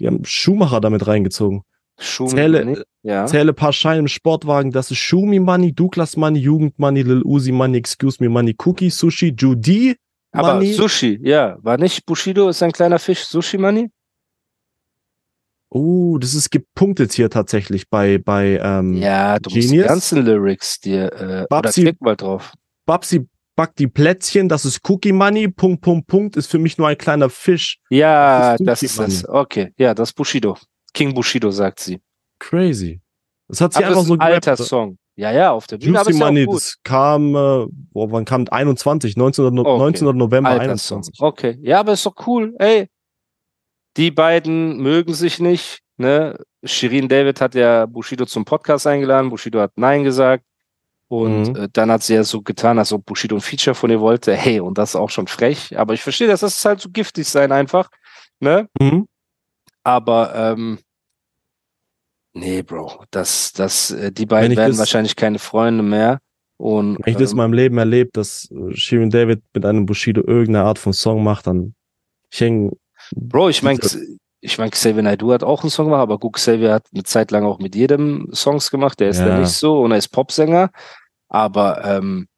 Die 0.00 0.06
haben 0.06 0.24
Schumacher 0.24 0.80
damit 0.80 1.06
reingezogen. 1.06 1.62
Schumi 1.98 2.30
Zähle- 2.30 2.64
Money. 2.64 2.82
Ja. 3.04 3.26
Zähle 3.26 3.52
paar 3.52 3.72
Scheine 3.72 4.00
im 4.00 4.08
Sportwagen, 4.08 4.70
das 4.70 4.90
ist 4.90 4.98
Shumi 4.98 5.38
Money, 5.40 5.72
Douglas 5.72 6.16
Money, 6.16 6.38
Jugend 6.40 6.78
Money, 6.78 7.02
Lil 7.02 7.22
Uzi 7.24 7.52
Money, 7.52 7.78
Excuse 7.78 8.16
Me 8.22 8.28
Money, 8.28 8.54
Cookie, 8.64 8.90
Sushi, 8.90 9.34
Judy 9.36 9.96
Aber 10.32 10.54
Money. 10.54 10.72
Sushi, 10.72 11.18
ja. 11.22 11.58
War 11.62 11.78
nicht 11.78 12.06
Bushido 12.06 12.48
ist 12.48 12.62
ein 12.62 12.72
kleiner 12.72 12.98
Fisch, 12.98 13.24
Sushi 13.24 13.58
Money? 13.58 13.90
Oh, 15.74 16.18
das 16.18 16.34
ist 16.34 16.50
gepunktet 16.50 17.12
hier 17.12 17.30
tatsächlich 17.30 17.88
bei, 17.88 18.18
bei 18.18 18.58
ähm, 18.62 18.94
Ja, 18.94 19.38
du 19.38 19.48
musst 19.50 19.62
die 19.62 19.68
Genius? 19.68 19.86
ganzen 19.88 20.24
Lyrics 20.24 20.80
dir, 20.80 21.10
äh, 21.14 21.24
oder 21.44 21.46
Babsi- 21.48 21.80
klick 21.82 22.00
mal 22.02 22.14
drauf. 22.16 22.52
Babsi 22.84 23.26
backt 23.56 23.78
die 23.78 23.86
Plätzchen, 23.86 24.48
das 24.48 24.64
ist 24.64 24.80
Cookie 24.88 25.12
Money, 25.12 25.48
Punkt, 25.48 25.82
Punkt, 25.82 26.06
Punkt, 26.06 26.36
ist 26.36 26.46
für 26.50 26.58
mich 26.58 26.78
nur 26.78 26.88
ein 26.88 26.96
kleiner 26.98 27.28
Fisch. 27.30 27.78
Ja, 27.90 28.56
Das 28.56 28.66
das 28.66 28.82
ist 28.82 28.90
ist 28.90 28.96
Sushi 28.96 29.22
das. 29.22 29.28
Okay, 29.28 29.72
ja, 29.76 29.94
das 29.94 30.10
ist 30.10 30.14
Bushido. 30.14 30.56
King 30.94 31.14
Bushido, 31.14 31.50
sagt 31.50 31.80
sie. 31.80 32.00
Crazy. 32.38 33.00
Das 33.48 33.60
hat 33.60 33.72
sie 33.74 33.78
Aber 33.78 33.88
das 33.88 33.90
einfach 33.90 34.02
ist 34.02 34.08
so 34.08 34.14
ein 34.14 34.20
alter 34.20 34.52
gerappt. 34.54 34.68
Song. 34.68 34.98
Ja, 35.14 35.30
ja, 35.30 35.52
auf 35.52 35.66
der 35.66 35.76
Bühne, 35.76 35.98
Juicy 35.98 36.10
ist 36.12 36.18
ja 36.18 36.24
Money, 36.26 36.44
gut. 36.46 36.56
das 36.56 36.76
kam, 36.82 37.34
äh, 37.34 37.66
boah, 37.92 38.10
wann 38.10 38.24
kam 38.24 38.46
21, 38.50 39.16
19. 39.16 39.52
No- 39.52 39.60
Okay. 39.62 39.78
19. 39.78 40.16
November 40.16 40.48
Alter 40.50 40.78
Song. 40.78 40.98
21. 41.00 41.20
Okay, 41.20 41.58
ja, 41.62 41.80
aber 41.80 41.92
ist 41.92 42.06
doch 42.06 42.14
cool. 42.26 42.54
Ey, 42.58 42.88
die 43.98 44.10
beiden 44.10 44.78
mögen 44.78 45.12
sich 45.12 45.38
nicht. 45.38 45.80
Ne? 45.98 46.38
Shirin 46.64 47.08
David 47.08 47.42
hat 47.42 47.54
ja 47.54 47.84
Bushido 47.84 48.24
zum 48.24 48.46
Podcast 48.46 48.86
eingeladen. 48.86 49.28
Bushido 49.28 49.60
hat 49.60 49.72
Nein 49.76 50.02
gesagt. 50.04 50.44
Und 51.12 51.48
Mhm. 51.50 51.56
äh, 51.56 51.68
dann 51.70 51.90
hat 51.90 52.02
sie 52.02 52.14
ja 52.14 52.24
so 52.24 52.40
getan, 52.40 52.78
als 52.78 52.90
ob 52.90 53.04
Bushido 53.04 53.34
ein 53.36 53.42
Feature 53.42 53.74
von 53.74 53.90
ihr 53.90 54.00
wollte. 54.00 54.34
Hey, 54.34 54.60
und 54.60 54.78
das 54.78 54.90
ist 54.90 54.96
auch 54.96 55.10
schon 55.10 55.26
frech. 55.26 55.78
Aber 55.78 55.92
ich 55.92 56.02
verstehe 56.02 56.26
das, 56.26 56.40
das 56.40 56.56
ist 56.56 56.64
halt 56.64 56.80
so 56.80 56.88
giftig 56.88 57.28
sein 57.28 57.52
einfach. 57.52 57.90
Ne? 58.40 58.66
Mhm. 58.80 59.06
Aber 59.84 60.34
ähm, 60.34 60.78
nee, 62.32 62.62
Bro, 62.62 63.04
das, 63.10 63.52
das, 63.52 63.90
äh, 63.90 64.10
die 64.10 64.24
beiden 64.26 64.56
werden 64.56 64.70
das- 64.70 64.78
wahrscheinlich 64.78 65.14
keine 65.16 65.38
Freunde 65.38 65.82
mehr. 65.82 66.20
Und 66.56 66.98
Wenn 67.04 67.12
ich 67.12 67.18
das 67.18 67.32
in 67.32 67.36
ähm, 67.36 67.38
meinem 67.38 67.52
Leben 67.54 67.76
erlebt, 67.78 68.16
dass 68.16 68.48
Shirin 68.70 69.10
David 69.10 69.42
mit 69.52 69.66
einem 69.66 69.84
Bushido 69.84 70.22
irgendeine 70.22 70.64
Art 70.64 70.78
von 70.78 70.92
Song 70.92 71.22
macht, 71.24 71.46
dann 71.46 71.74
ich 72.30 72.40
häng, 72.40 72.72
Bro, 73.16 73.48
ich 73.50 73.62
meine, 73.62 73.80
ich 74.40 74.58
mein, 74.58 74.70
Xavier 74.70 75.02
Naidoo 75.02 75.32
hat 75.32 75.42
auch 75.44 75.62
einen 75.62 75.70
Song 75.70 75.86
gemacht, 75.86 76.02
aber 76.02 76.18
gut, 76.18 76.34
Xavier 76.34 76.72
hat 76.72 76.86
eine 76.94 77.02
Zeit 77.02 77.32
lang 77.32 77.44
auch 77.44 77.58
mit 77.58 77.74
jedem 77.74 78.28
Songs 78.32 78.70
gemacht. 78.70 78.98
Der 79.00 79.08
ist 79.10 79.18
Ja. 79.18 79.38
nicht 79.38 79.50
so 79.50 79.80
und 79.82 79.90
er 79.90 79.98
ist 79.98 80.08
Popsänger. 80.08 80.70
Aber 81.32 81.82
ähm, 81.84 82.28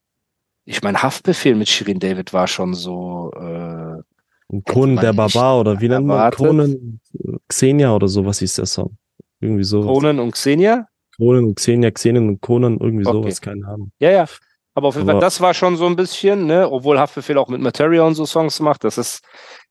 ich 0.64 0.82
meine, 0.82 1.02
Haftbefehl 1.02 1.56
mit 1.56 1.68
Shirin 1.68 1.98
David 1.98 2.32
war 2.32 2.46
schon 2.46 2.74
so. 2.74 3.32
Äh, 3.36 4.02
man 4.48 4.96
der 4.96 5.12
Barbar 5.12 5.58
oder 5.60 5.80
wie 5.80 5.88
nennt 5.88 6.06
man. 6.06 6.30
Conan? 6.30 7.00
äh, 7.18 7.32
Xenia 7.48 7.92
oder 7.94 8.06
sowas 8.06 8.38
hieß 8.38 8.54
der 8.54 8.66
Song. 8.66 8.96
Irgendwie 9.40 9.64
sowas. 9.64 9.88
Conan 9.88 10.20
und 10.20 10.30
Xenia. 10.32 10.86
Conan 11.16 11.44
und 11.44 11.56
Xenia, 11.56 11.90
Xenien 11.90 12.28
und 12.28 12.40
Conan, 12.40 12.78
irgendwie 12.78 13.04
Okay. 13.06 13.16
sowas, 13.16 13.40
keine 13.40 13.66
Ahnung. 13.66 13.90
Ja, 13.98 14.10
ja. 14.10 14.26
Aber 14.74 14.88
auf 14.88 14.94
jeden 14.96 15.08
Fall, 15.08 15.20
das 15.20 15.40
war 15.40 15.54
schon 15.54 15.76
so 15.76 15.86
ein 15.86 15.96
bisschen, 15.96 16.46
ne, 16.46 16.70
obwohl 16.70 16.98
Haftbefehl 16.98 17.38
auch 17.38 17.48
mit 17.48 17.60
Materia 17.60 18.02
und 18.04 18.14
so 18.14 18.26
Songs 18.26 18.60
macht. 18.60 18.84
Das 18.84 18.96
ist, 18.98 19.22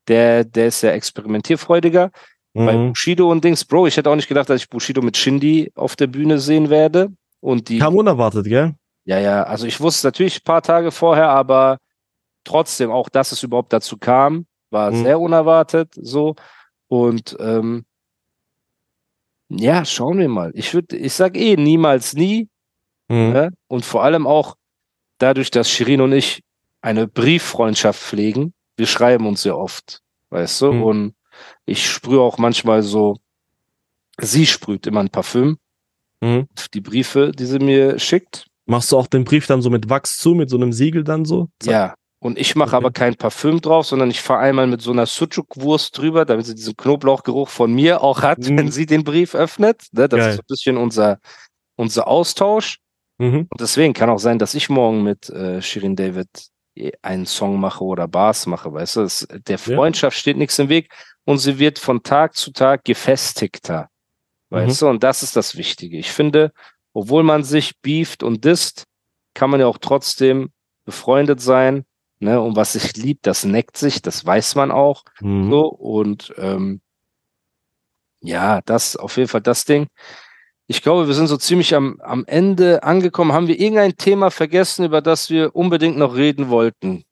der, 0.08 0.44
der 0.44 0.66
ist 0.66 0.82
ja 0.82 0.90
experimentierfreudiger. 0.90 2.10
Bei 2.54 2.76
Mhm. 2.76 2.88
Bushido 2.90 3.30
und 3.30 3.42
Dings, 3.42 3.64
Bro, 3.64 3.86
ich 3.88 3.96
hätte 3.96 4.10
auch 4.10 4.16
nicht 4.16 4.28
gedacht, 4.28 4.48
dass 4.48 4.60
ich 4.62 4.68
Bushido 4.68 5.02
mit 5.02 5.16
Shindy 5.16 5.72
auf 5.74 5.96
der 5.96 6.06
Bühne 6.08 6.38
sehen 6.38 6.68
werde. 6.70 7.08
Und 7.40 7.68
die 7.68 7.78
Kam 7.78 7.96
unerwartet, 7.96 8.46
gell? 8.46 8.74
Ja, 9.04 9.18
ja, 9.18 9.42
also 9.44 9.66
ich 9.66 9.80
wusste 9.80 9.98
es 9.98 10.04
natürlich 10.04 10.38
ein 10.40 10.44
paar 10.44 10.62
Tage 10.62 10.90
vorher, 10.90 11.28
aber 11.28 11.78
trotzdem 12.44 12.90
auch, 12.90 13.08
dass 13.08 13.32
es 13.32 13.42
überhaupt 13.42 13.72
dazu 13.72 13.98
kam, 13.98 14.46
war 14.70 14.90
Mhm. 14.90 15.02
sehr 15.04 15.20
unerwartet 15.20 15.92
so. 15.94 16.34
Und 16.88 17.36
ähm, 17.40 17.84
ja, 19.50 19.84
schauen 19.84 20.18
wir 20.18 20.28
mal. 20.28 20.50
Ich 20.54 20.72
würde, 20.74 20.96
ich 20.96 21.12
sag 21.12 21.36
eh 21.36 21.56
niemals 21.56 22.14
nie. 22.14 22.48
Mhm. 23.08 23.32
Ne? 23.32 23.50
Und 23.68 23.84
vor 23.84 24.02
allem 24.02 24.26
auch 24.26 24.56
dadurch, 25.18 25.50
dass 25.50 25.70
Shirin 25.70 26.00
und 26.00 26.12
ich 26.12 26.42
eine 26.80 27.06
Brieffreundschaft 27.06 28.00
pflegen. 28.00 28.52
Wir 28.76 28.86
schreiben 28.86 29.26
uns 29.26 29.44
ja 29.44 29.54
oft, 29.54 30.00
weißt 30.30 30.62
du? 30.62 30.72
Mhm. 30.72 30.82
Und 30.82 31.14
ich 31.66 31.88
sprühe 31.90 32.20
auch 32.20 32.38
manchmal 32.38 32.82
so, 32.82 33.18
sie 34.18 34.46
sprüht 34.46 34.86
immer 34.86 35.00
ein 35.00 35.10
Parfüm 35.10 35.58
Mhm. 36.20 36.48
die 36.72 36.80
Briefe, 36.80 37.32
die 37.32 37.44
sie 37.46 37.58
mir 37.58 37.98
schickt. 37.98 38.46
Machst 38.66 38.90
du 38.92 38.96
auch 38.98 39.06
den 39.06 39.24
Brief 39.24 39.46
dann 39.46 39.62
so 39.62 39.70
mit 39.70 39.88
Wachs 39.90 40.16
zu, 40.18 40.34
mit 40.34 40.48
so 40.50 40.56
einem 40.56 40.72
Siegel 40.72 41.04
dann 41.04 41.24
so? 41.24 41.48
Zack. 41.60 41.72
Ja. 41.72 41.94
Und 42.20 42.38
ich 42.38 42.54
mache 42.56 42.68
Okay. 42.68 42.76
aber 42.76 42.90
kein 42.90 43.14
Parfüm 43.16 43.60
drauf, 43.60 43.86
sondern 43.86 44.10
ich 44.10 44.22
fahre 44.22 44.40
einmal 44.40 44.66
mit 44.66 44.80
so 44.80 44.92
einer 44.92 45.04
Sucuk-Wurst 45.04 45.98
drüber, 45.98 46.24
damit 46.24 46.46
sie 46.46 46.54
diesen 46.54 46.74
Knoblauchgeruch 46.74 47.50
von 47.50 47.72
mir 47.74 48.00
auch 48.02 48.22
hat, 48.22 48.38
Mhm. 48.38 48.56
wenn 48.58 48.70
sie 48.70 48.86
den 48.86 49.04
Brief 49.04 49.34
öffnet. 49.34 49.82
Ne, 49.92 50.08
das 50.08 50.18
Geil. 50.18 50.30
ist 50.30 50.36
so 50.36 50.40
ein 50.40 50.46
bisschen 50.48 50.76
unser, 50.78 51.18
unser 51.76 52.08
Austausch. 52.08 52.78
Mhm. 53.18 53.46
Und 53.50 53.60
deswegen 53.60 53.92
kann 53.92 54.08
auch 54.08 54.18
sein, 54.18 54.38
dass 54.38 54.54
ich 54.54 54.70
morgen 54.70 55.02
mit 55.02 55.28
äh, 55.28 55.60
Shirin 55.60 55.96
David 55.96 56.28
einen 57.02 57.26
Song 57.26 57.60
mache 57.60 57.84
oder 57.84 58.08
Bars 58.08 58.46
mache, 58.46 58.72
weißt 58.72 58.96
du? 58.96 59.00
Es, 59.02 59.28
der 59.46 59.58
Freundschaft 59.58 60.16
steht 60.18 60.36
nichts 60.38 60.58
im 60.58 60.68
Weg 60.70 60.90
und 61.24 61.38
sie 61.38 61.58
wird 61.58 61.78
von 61.78 62.02
Tag 62.02 62.34
zu 62.36 62.52
Tag 62.52 62.84
gefestigter. 62.84 63.88
Weißt 64.50 64.82
du? 64.82 64.88
Und 64.88 65.02
das 65.04 65.22
ist 65.22 65.36
das 65.36 65.56
Wichtige. 65.56 65.98
Ich 65.98 66.10
finde, 66.10 66.52
obwohl 66.94 67.24
man 67.24 67.44
sich 67.44 67.78
beeft 67.82 68.22
und 68.22 68.44
disst, 68.44 68.84
kann 69.34 69.50
man 69.50 69.60
ja 69.60 69.66
auch 69.66 69.78
trotzdem 69.78 70.50
befreundet 70.86 71.40
sein. 71.40 71.84
Ne? 72.20 72.40
Und 72.40 72.56
was 72.56 72.72
sich 72.72 72.96
liebt, 72.96 73.26
das 73.26 73.44
neckt 73.44 73.76
sich, 73.76 74.00
das 74.00 74.24
weiß 74.24 74.54
man 74.54 74.70
auch. 74.70 75.02
Mhm. 75.20 75.50
So, 75.50 75.66
und 75.66 76.32
ähm, 76.38 76.80
ja, 78.20 78.62
das 78.64 78.96
auf 78.96 79.16
jeden 79.16 79.28
Fall 79.28 79.42
das 79.42 79.64
Ding. 79.64 79.88
Ich 80.66 80.80
glaube, 80.80 81.06
wir 81.06 81.14
sind 81.14 81.26
so 81.26 81.36
ziemlich 81.36 81.74
am, 81.74 82.00
am 82.00 82.24
Ende 82.26 82.82
angekommen. 82.84 83.32
Haben 83.32 83.48
wir 83.48 83.60
irgendein 83.60 83.96
Thema 83.96 84.30
vergessen, 84.30 84.86
über 84.86 85.02
das 85.02 85.28
wir 85.28 85.54
unbedingt 85.54 85.98
noch 85.98 86.14
reden 86.14 86.48
wollten? 86.48 87.04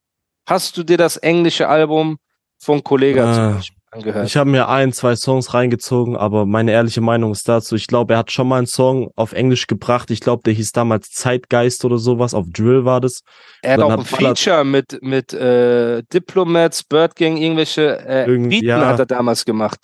Hast 0.46 0.78
du 0.78 0.84
dir 0.84 0.96
das 0.96 1.18
englische 1.18 1.68
Album 1.68 2.16
von 2.58 2.82
Kollega 2.82 3.54
Beispiel 3.54 3.81
angehört? 3.92 4.26
Ich 4.26 4.36
habe 4.36 4.50
mir 4.50 4.68
ein, 4.68 4.92
zwei 4.92 5.14
Songs 5.16 5.54
reingezogen, 5.54 6.16
aber 6.16 6.46
meine 6.46 6.72
ehrliche 6.72 7.00
Meinung 7.00 7.32
ist 7.32 7.48
dazu, 7.48 7.76
ich 7.76 7.86
glaube, 7.86 8.14
er 8.14 8.18
hat 8.20 8.32
schon 8.32 8.48
mal 8.48 8.58
einen 8.58 8.66
Song 8.66 9.10
auf 9.16 9.32
Englisch 9.32 9.66
gebracht. 9.66 10.10
Ich 10.10 10.20
glaube, 10.20 10.42
der 10.44 10.54
hieß 10.54 10.72
damals 10.72 11.10
Zeitgeist 11.10 11.84
oder 11.84 11.98
sowas. 11.98 12.34
Auf 12.34 12.46
Drill 12.52 12.84
war 12.84 13.00
das. 13.00 13.20
er 13.62 13.74
hat 13.74 13.80
auch 13.80 13.90
hat 13.90 13.98
ein 14.00 14.04
Feature 14.04 14.64
mit, 14.64 14.98
mit 15.02 15.32
äh, 15.32 16.02
Diplomats, 16.12 16.82
Bird 16.82 17.16
Gang, 17.16 17.36
irgendwelche 17.36 17.98
äh, 18.06 18.26
Irgend- 18.26 18.62
ja. 18.62 18.86
hat 18.86 18.98
er 18.98 19.06
damals 19.06 19.44
gemacht. 19.44 19.78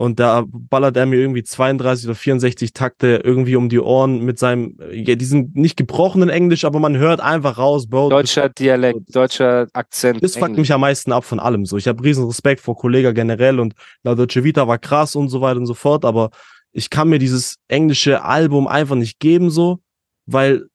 Und 0.00 0.20
da 0.20 0.44
ballert 0.46 0.96
er 0.96 1.06
mir 1.06 1.16
irgendwie 1.16 1.42
32 1.42 2.06
oder 2.06 2.14
64 2.14 2.72
Takte 2.72 3.20
irgendwie 3.24 3.56
um 3.56 3.68
die 3.68 3.80
Ohren 3.80 4.24
mit 4.24 4.38
seinem, 4.38 4.78
ja, 4.92 5.16
diesen 5.16 5.50
nicht 5.54 5.76
gebrochenen 5.76 6.28
Englisch, 6.28 6.64
aber 6.64 6.78
man 6.78 6.96
hört 6.96 7.20
einfach 7.20 7.58
raus, 7.58 7.88
Bro. 7.88 8.10
Deutscher 8.10 8.48
Dialekt, 8.48 9.12
deutscher 9.14 9.66
Akzent. 9.72 10.22
Das 10.22 10.36
fuckt 10.36 10.56
mich 10.56 10.72
am 10.72 10.82
meisten 10.82 11.10
ab 11.10 11.24
von 11.24 11.40
allem. 11.40 11.66
So, 11.66 11.76
ich 11.76 11.88
habe 11.88 12.04
riesen 12.04 12.24
Respekt 12.26 12.60
vor 12.60 12.76
Kollega 12.76 13.10
generell 13.10 13.58
und 13.58 13.74
La 14.04 14.14
Dolce 14.14 14.44
Vita 14.44 14.68
war 14.68 14.78
krass 14.78 15.16
und 15.16 15.30
so 15.30 15.40
weiter 15.40 15.58
und 15.58 15.66
so 15.66 15.74
fort, 15.74 16.04
aber 16.04 16.30
ich 16.70 16.90
kann 16.90 17.08
mir 17.08 17.18
dieses 17.18 17.56
englische 17.66 18.22
Album 18.22 18.68
einfach 18.68 18.94
nicht 18.94 19.18
geben, 19.18 19.50
so, 19.50 19.80
weil 20.26 20.68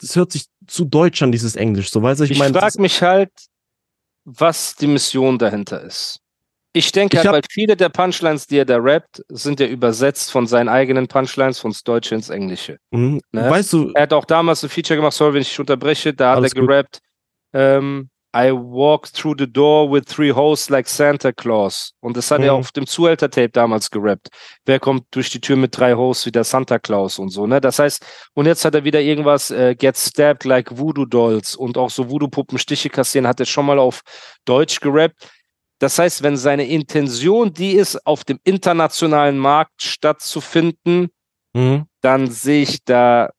das 0.00 0.14
hört 0.14 0.30
sich 0.30 0.44
zu 0.68 0.84
deutsch 0.84 1.20
an, 1.22 1.32
dieses 1.32 1.56
Englisch. 1.56 1.90
So, 1.90 2.00
weißt 2.00 2.20
du, 2.20 2.24
ich, 2.24 2.30
Ich, 2.30 2.38
meine, 2.38 2.52
frage 2.54 2.68
ist- 2.68 2.78
mich 2.78 3.02
halt, 3.02 3.32
was 4.24 4.76
die 4.76 4.86
Mission 4.86 5.36
dahinter 5.36 5.82
ist. 5.82 6.20
Ich 6.72 6.92
denke 6.92 7.16
Ich 7.18 7.24
halt, 7.26 7.34
weil 7.34 7.42
viele 7.50 7.76
der 7.76 7.88
Punchlines, 7.88 8.46
die 8.46 8.58
er 8.58 8.64
da 8.64 8.76
rappt, 8.78 9.22
sind 9.28 9.58
ja 9.58 9.66
übersetzt 9.66 10.30
von 10.30 10.46
seinen 10.46 10.68
eigenen 10.68 11.08
Punchlines 11.08 11.58
von 11.58 11.74
Deutsche 11.84 12.14
ins 12.14 12.28
Englische. 12.30 12.78
Mhm. 12.92 13.20
ne? 13.32 13.50
weißt 13.50 13.72
du, 13.72 13.90
Er 13.94 14.02
hat 14.02 14.12
auch 14.12 14.24
damals 14.24 14.62
ein 14.62 14.68
Feature 14.70 14.96
gemacht, 14.96 15.14
sorry, 15.14 15.34
wenn 15.34 15.42
ich 15.42 15.58
unterbreche, 15.58 16.14
da 16.14 16.36
hat 16.36 16.44
er 16.44 16.50
gerappt, 16.50 17.00
ähm, 17.52 18.08
I 18.32 18.52
walk 18.52 19.12
through 19.12 19.34
the 19.36 19.52
door 19.52 19.90
with 19.90 20.04
three 20.04 20.30
hosts 20.30 20.70
like 20.70 20.86
Santa 20.86 21.32
Claus. 21.32 21.94
Und 21.98 22.16
das 22.16 22.30
hat 22.30 22.40
er 22.42 22.52
Mhm. 22.52 22.60
auf 22.60 22.70
dem 22.70 22.86
Zuhälter-Tape 22.86 23.48
damals 23.48 23.90
gerappt. 23.90 24.28
Wer 24.64 24.78
kommt 24.78 25.06
durch 25.10 25.30
die 25.30 25.40
Tür 25.40 25.56
mit 25.56 25.76
drei 25.76 25.94
Hosts 25.94 26.26
wie 26.26 26.30
der 26.30 26.44
Santa 26.44 26.78
Claus 26.78 27.18
und 27.18 27.30
so, 27.30 27.48
ne? 27.48 27.60
Das 27.60 27.80
heißt, 27.80 28.06
und 28.34 28.46
jetzt 28.46 28.64
hat 28.64 28.76
er 28.76 28.84
wieder 28.84 29.00
irgendwas, 29.00 29.50
äh, 29.50 29.74
get 29.74 29.96
stabbed 29.96 30.44
like 30.44 30.78
Voodoo 30.78 31.06
Dolls 31.06 31.56
und 31.56 31.76
auch 31.76 31.90
so 31.90 32.08
Voodoo-Puppen 32.08 32.56
Stiche 32.58 32.88
kassieren, 32.88 33.26
hat 33.26 33.40
er 33.40 33.46
schon 33.46 33.66
mal 33.66 33.80
auf 33.80 34.02
Deutsch 34.44 34.78
gerappt. 34.78 35.16
Das 35.80 35.98
heißt, 35.98 36.22
wenn 36.22 36.36
seine 36.36 36.68
Intention 36.68 37.52
die 37.52 37.72
ist, 37.72 38.06
auf 38.06 38.22
dem 38.24 38.38
internationalen 38.44 39.38
Markt 39.38 39.82
stattzufinden, 39.82 41.08
mhm. 41.54 41.86
dann 42.02 42.30
sehe 42.30 42.62
ich 42.62 42.84
da 42.84 43.30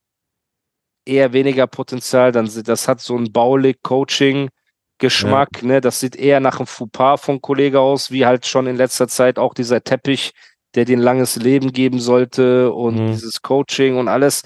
eher 1.06 1.32
weniger 1.34 1.68
Potenzial. 1.68 2.32
Dann 2.32 2.50
das 2.64 2.88
hat 2.88 3.00
so 3.00 3.16
einen 3.16 3.32
Baulig-Coaching-Geschmack. 3.32 5.62
Ne? 5.64 5.82
Das 5.82 6.00
sieht 6.00 6.16
eher 6.16 6.40
nach 6.40 6.58
einem 6.60 6.66
Fauxpas 6.66 7.18
von 7.18 7.42
Kollege 7.42 7.80
aus, 7.80 8.10
wie 8.10 8.26
halt 8.26 8.48
schon 8.48 8.66
in 8.66 8.76
letzter 8.76 9.08
Zeit 9.08 9.38
auch 9.38 9.54
dieser 9.54 9.84
Teppich, 9.84 10.32
der 10.74 10.86
den 10.86 11.00
langes 11.00 11.36
Leben 11.36 11.72
geben 11.72 12.00
sollte 12.00 12.74
und 12.74 12.96
Mhm. 12.96 13.12
dieses 13.12 13.44
Coaching 13.44 13.98
und 13.98 14.08
alles, 14.08 14.42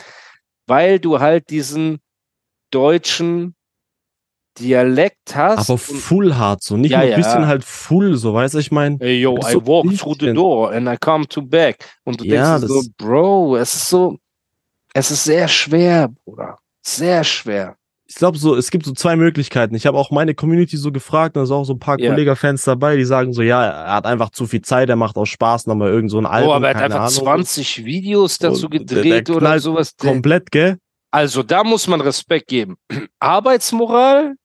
weil 0.67 0.99
du 0.99 1.21
halt 1.21 1.49
diesen 1.49 1.99
deutschen 2.71 3.54
Dialekt 4.59 5.35
hast. 5.35 5.69
aber 5.69 5.77
full 5.77 6.35
hard, 6.35 6.63
so, 6.63 6.77
nicht 6.77 6.91
Ja, 6.91 6.97
nur 6.99 7.05
ein 7.05 7.11
ja. 7.11 7.17
bisschen 7.17 7.47
halt 7.47 7.63
full, 7.63 8.15
so, 8.15 8.33
weißt 8.33 8.53
du, 8.55 8.59
ich 8.59 8.71
meine, 8.71 8.97
Hey, 8.99 9.19
yo, 9.21 9.37
I 9.37 9.51
so 9.53 9.65
walk 9.67 9.85
through 9.97 10.15
the 10.19 10.33
door 10.33 10.71
and 10.71 10.87
I 10.87 10.95
come 10.99 11.27
to 11.27 11.41
back. 11.41 11.77
Und 12.03 12.21
du 12.21 12.25
Ja, 12.25 12.57
denkst 12.59 12.73
so, 12.73 12.81
Bro, 12.97 13.57
es 13.57 13.75
ist 13.75 13.89
so, 13.89 14.17
es 14.93 15.11
ist 15.11 15.23
sehr 15.25 15.47
schwer, 15.47 16.09
Bruder. 16.23 16.57
Sehr 16.85 17.23
schwer. 17.23 17.75
ich 18.07 18.15
glaube 18.15 18.37
so, 18.37 18.55
es 18.55 18.69
gibt 18.69 18.85
so 18.85 18.93
zwei 18.93 19.15
Möglichkeiten. 19.15 19.73
Ich 19.75 19.87
habe 19.87 19.97
auch 19.97 20.11
meine 20.11 20.35
Community 20.35 20.77
so 20.77 20.91
gefragt, 20.91 21.35
da 21.35 21.45
sind 21.45 21.55
auch 21.55 21.63
so 21.65 21.73
ein 21.73 21.79
paar 21.79 21.99
Ja. 21.99 22.11
Kollega-Fans 22.11 22.63
dabei, 22.63 22.95
die 22.95 23.03
sagen 23.03 23.33
so, 23.33 23.41
ja, 23.41 23.65
er 23.65 23.93
hat 23.95 24.05
einfach 24.05 24.29
zu 24.29 24.45
viel 24.45 24.61
Zeit, 24.61 24.89
er 24.89 24.95
macht 24.95 25.17
aus 25.17 25.27
Spaß 25.29 25.65
nochmal 25.65 25.89
irgend 25.89 26.11
so 26.11 26.19
ein 26.19 26.27
Album, 26.27 26.51
oh, 26.51 26.53
aber 26.53 26.69
er 26.69 26.75
hat 26.75 26.83
einfach 26.83 26.99
Ahnung. 26.99 27.11
20 27.43 27.83
Videos 27.83 28.37
dazu 28.37 28.69
gedreht 28.69 29.27
der 29.27 29.35
oder 29.35 29.59
sowas. 29.59 29.95
Komplett, 29.97 30.51
gell? 30.51 30.77
Also 31.11 31.41
da 31.43 31.63
muss 31.63 31.87
man 31.87 31.99
Respekt 32.01 32.47
geben. 32.47 32.75
Arbeitsmoral, 33.19 34.35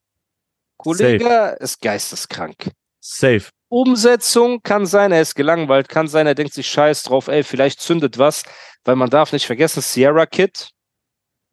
Kollege, 0.83 1.57
ist 1.61 1.81
geisteskrank. 1.81 2.71
Safe. 3.01 3.45
Umsetzung 3.69 4.63
kann 4.63 4.85
sein, 4.87 5.13
er 5.13 5.23
ist 5.23 5.35
gelangweilt, 5.37 5.89
kann 5.89 6.09
sein, 6.09 6.27
er 6.27 6.35
denkt 6.35 6.55
sich 6.55 6.67
scheiß 6.69 7.05
drauf, 7.05 7.29
ey, 7.29 7.45
vielleicht 7.45 7.81
zündet 7.81 8.19
was, 8.19 8.43
weil 8.85 8.97
man 8.97 9.11
darf 9.11 9.33
nicht 9.33 9.47
vergessen, 9.47 9.81
Sierra 9.81 10.27
Kid 10.27 10.71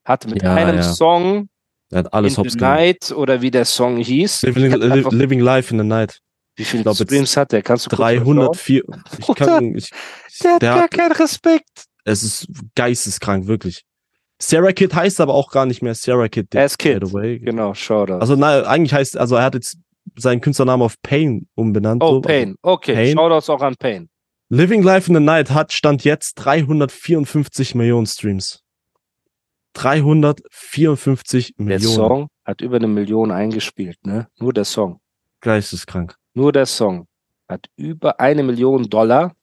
hat 0.05 0.25
mit 0.27 0.41
Ja, 0.41 0.55
einem 0.55 0.77
ja. 0.77 0.83
Song 0.83 1.49
Er 1.91 1.99
hat 1.99 2.13
alles 2.13 2.33
in 2.33 2.37
hops 2.43 2.53
the. 2.53 2.59
Night 2.59 3.11
oder 3.11 3.41
wie 3.41 3.51
der 3.51 3.65
Song 3.65 3.97
hieß. 3.97 4.41
Living, 4.43 4.71
li 4.73 5.03
living 5.11 5.39
Life 5.39 5.71
in 5.73 5.79
the 5.79 5.85
Night. 5.85 6.19
wie 6.55 6.65
viele 6.65 6.83
glaub, 6.83 6.95
Streams 6.95 7.37
hat 7.37 7.51
der? 7.51 7.61
Kannst 7.61 7.85
du 7.85 7.89
kurz 7.89 7.99
mal 7.99 8.15
schauen? 8.15 8.37
304. 8.37 8.83
Ich 9.19 9.35
kann, 9.35 9.75
ich, 9.75 9.89
Der 10.43 10.53
hat 10.55 10.61
der 10.63 10.73
gar 10.73 10.83
hat, 10.83 10.91
keinen 10.91 11.11
Respekt. 11.11 11.85
es 12.03 12.23
ist 12.23 12.47
geisteskrank, 12.75 13.45
wirklich. 13.47 13.83
Sarah 14.39 14.71
Kid 14.71 14.93
heißt 14.93 15.19
aber 15.19 15.33
auch 15.33 15.49
gar 15.51 15.65
nicht 15.65 15.81
mehr 15.81 15.95
Sarah 15.95 16.27
Kid. 16.27 16.53
Er 16.53 16.65
ist 16.65 16.77
Kid. 16.77 17.01
way. 17.13 17.39
Genau, 17.39 17.73
Shoutout. 17.73 18.19
Also, 18.19 18.35
nein, 18.35 18.63
eigentlich 18.65 18.93
heißt, 18.93 19.17
also 19.17 19.35
er 19.35 19.43
hat 19.43 19.55
jetzt 19.55 19.77
seinen 20.15 20.41
Künstlernamen 20.41 20.83
auf 20.83 20.95
Pain 21.01 21.47
umbenannt. 21.55 22.03
oh, 22.03 22.15
so. 22.15 22.21
Pain. 22.21 22.55
Okay, 22.61 22.93
Pain. 22.93 23.17
Shoutouts 23.17 23.49
auch 23.49 23.61
an 23.61 23.75
Pain. 23.75 24.09
Living 24.49 24.81
Life 24.83 25.09
in 25.09 25.15
the 25.15 25.21
Night 25.21 25.51
hat 25.51 25.73
Stand 25.73 26.03
jetzt 26.03 26.35
354 26.35 27.75
Millionen 27.75 28.05
Streams. 28.05 28.63
354 29.73 31.55
Der 31.57 31.65
Millionen. 31.65 31.95
Song 31.95 32.27
hat 32.45 32.61
über 32.61 32.77
eine 32.77 32.87
Million 32.87 33.31
eingespielt, 33.31 33.97
ne? 34.05 34.27
Nur 34.39 34.53
der 34.53 34.65
Song. 34.65 34.99
Geisteskrank. 35.41 36.15
Nur 36.33 36.51
der 36.51 36.65
Song 36.65 37.07
hat 37.49 37.67
über 37.75 38.19
eine 38.19 38.43
Million 38.43 38.89
Dollar 38.89 39.33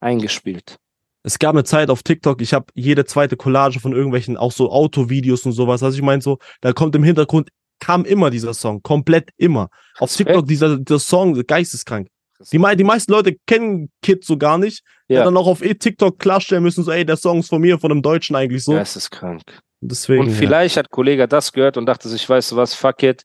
eingespielt. 0.00 0.78
Es 1.22 1.38
gab 1.38 1.54
eine 1.54 1.64
Zeit 1.64 1.88
auf 1.88 2.02
TikTok, 2.02 2.40
ich 2.42 2.52
habe 2.52 2.66
jede 2.74 3.04
zweite 3.04 3.36
Collage 3.36 3.78
von 3.80 3.92
irgendwelchen, 3.92 4.36
auch 4.36 4.52
so 4.52 4.70
Autovideos 4.70 5.46
und 5.46 5.52
sowas. 5.52 5.82
Also 5.82 5.96
ich 5.96 6.02
meine 6.02 6.20
so, 6.22 6.38
da 6.60 6.72
kommt 6.72 6.94
im 6.96 7.04
Hintergrund, 7.04 7.50
kam 7.78 8.04
immer 8.04 8.30
dieser 8.30 8.54
Song, 8.54 8.82
komplett 8.82 9.30
immer. 9.36 9.68
Auf 9.98 10.10
Respekt. 10.10 10.28
TikTok 10.28 10.46
dieser, 10.48 10.78
dieser 10.78 10.98
Song, 10.98 11.34
geisteskrank. 11.46 12.08
Die, 12.52 12.58
die 12.76 12.84
meisten 12.84 13.12
Leute 13.12 13.36
kennen 13.46 13.90
Kid 14.02 14.24
so 14.24 14.36
gar 14.36 14.58
nicht. 14.58 14.82
Ja. 15.08 15.18
Ja. 15.18 15.24
dann 15.24 15.36
auch 15.36 15.46
auf 15.46 15.62
eh 15.62 15.74
TikTok 15.74 16.18
klarstellen 16.18 16.62
müssen, 16.62 16.82
so, 16.82 16.90
ey, 16.90 17.04
der 17.04 17.16
Song 17.16 17.40
ist 17.40 17.50
von 17.50 17.60
mir, 17.60 17.78
von 17.78 17.92
einem 17.92 18.02
Deutschen 18.02 18.34
eigentlich 18.34 18.64
so. 18.64 18.72
Geisteskrank. 18.72 19.42
Deswegen. 19.80 20.22
Und 20.22 20.30
ja. 20.30 20.36
vielleicht 20.36 20.76
hat 20.76 20.90
Kollege 20.90 21.28
das 21.28 21.52
gehört 21.52 21.76
und 21.76 21.86
dachte 21.86 22.08
sich, 22.08 22.28
weißt 22.28 22.52
du 22.52 22.56
was, 22.56 22.74
fuck 22.74 23.02
it, 23.02 23.24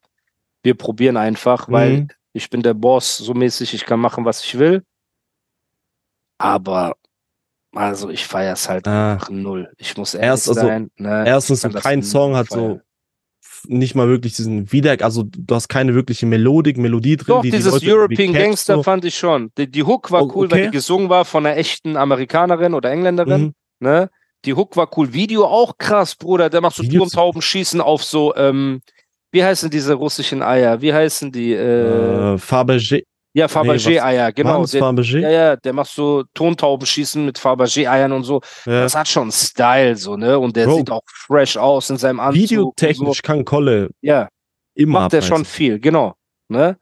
wir 0.64 0.76
probieren 0.76 1.18
einfach, 1.18 1.70
weil 1.70 1.92
Mhm. 1.92 2.08
ich 2.34 2.50
bin 2.50 2.62
der 2.62 2.74
Boss 2.74 3.18
so 3.18 3.34
mäßig, 3.34 3.74
ich 3.74 3.86
kann 3.86 4.00
machen, 4.00 4.26
was 4.26 4.44
ich 4.44 4.60
will. 4.60 4.84
Aber, 6.40 6.96
also 7.74 8.10
ich 8.10 8.26
feiere 8.26 8.54
es 8.54 8.68
halt 8.70 8.88
Ah. 8.88 9.20
null. 9.30 9.70
Ich 9.78 9.96
muss 9.98 10.14
ehrlich 10.14 10.28
Erst- 10.30 10.50
also, 10.50 10.62
sein. 10.62 10.90
Ne, 10.98 11.24
Erstens, 11.28 11.62
so 11.62 11.70
kein 11.70 12.02
Song 12.04 12.36
hat 12.36 12.48
feiern. 12.48 12.60
so 12.76 12.82
nicht 13.70 13.96
mal 13.96 14.08
wirklich 14.08 14.34
diesen 14.36 14.72
Wieder, 14.72 14.96
also 15.02 15.24
du 15.24 15.56
hast 15.56 15.68
keine 15.68 15.94
wirkliche 15.96 16.26
Melodik, 16.26 16.78
Melodie 16.78 17.18
drin. 17.18 17.26
Doch, 17.28 17.42
die 17.42 17.50
die 17.52 17.58
dieses 17.58 17.74
irgendwie 17.74 17.92
European 17.92 18.34
Gangster 18.34 18.76
so. 18.76 18.84
fand 18.84 19.04
ich 19.04 19.18
schon. 19.18 19.52
Die, 19.58 19.70
die 19.70 19.84
Hook 19.84 20.12
war 20.12 20.24
Oh, 20.24 20.32
cool, 20.36 20.52
weil 20.52 20.60
okay. 20.60 20.66
die 20.68 20.72
gesungen 20.78 21.10
war 21.10 21.26
von 21.26 21.46
einer 21.46 21.58
echten 21.58 21.98
Amerikanerin 21.98 22.74
oder 22.74 22.92
Engländerin. 22.92 23.42
Mhm. 23.42 23.54
Ne? 23.80 24.10
Die 24.46 24.54
Hook 24.54 24.78
war 24.78 24.88
cool. 24.98 25.12
Video 25.14 25.46
auch 25.46 25.78
krass, 25.78 26.16
Bruder. 26.16 26.50
Der 26.50 26.62
macht 26.62 26.76
so 26.76 26.84
Turmtauben 26.84 27.42
schießen 27.42 27.82
auf 27.82 28.04
so, 28.04 28.34
ähm, 28.36 28.82
wie 29.32 29.44
heißen 29.44 29.70
diese 29.70 29.96
russischen 29.96 30.42
Eier? 30.42 30.82
Wie 30.82 30.94
heißen 30.94 31.32
die? 31.32 31.52
Äh, 31.54 32.34
Äh, 32.34 32.38
Fabergé. 32.38 33.04
Ja, 33.38 33.48
Fabergé-Eier, 33.48 34.32
genau. 34.34 34.50
Waren 34.54 34.62
das 34.64 34.72
Der, 34.72 34.82
Fabergé? 34.82 35.20
ja, 35.20 35.30
ja, 35.30 35.56
der 35.56 35.74
macht 35.74 35.90
so 35.92 36.24
Tontauben 36.34 36.86
schießen 36.86 37.24
mit 37.26 37.38
Fabergé-Eiern 37.38 38.12
und 38.12 38.24
so. 38.24 38.42
Ja. 38.66 38.82
Das 38.82 38.96
hat 38.96 39.08
schon 39.08 39.32
Style, 39.32 39.96
so, 39.96 40.18
ne? 40.18 40.40
Und 40.40 40.56
der 40.56 40.66
Bro. 40.66 40.78
sieht 40.78 40.90
auch 40.92 41.02
fresh 41.06 41.56
aus 41.58 41.90
in 41.90 41.98
seinem 41.98 42.20
Anzug. 42.20 42.42
Videotechnisch 42.42 43.18
So. 43.18 43.22
kann 43.24 43.46
Kolle 43.46 43.90
Ja, 44.02 44.28
immer 44.74 45.02
macht 45.02 45.14
er 45.14 45.22
schon 45.22 45.46
viel, 45.46 45.80
genau. 45.80 46.16
Ne? 46.50 46.78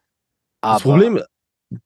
Aber, 0.61 0.75
Das 0.75 0.83
Problem, 0.83 1.19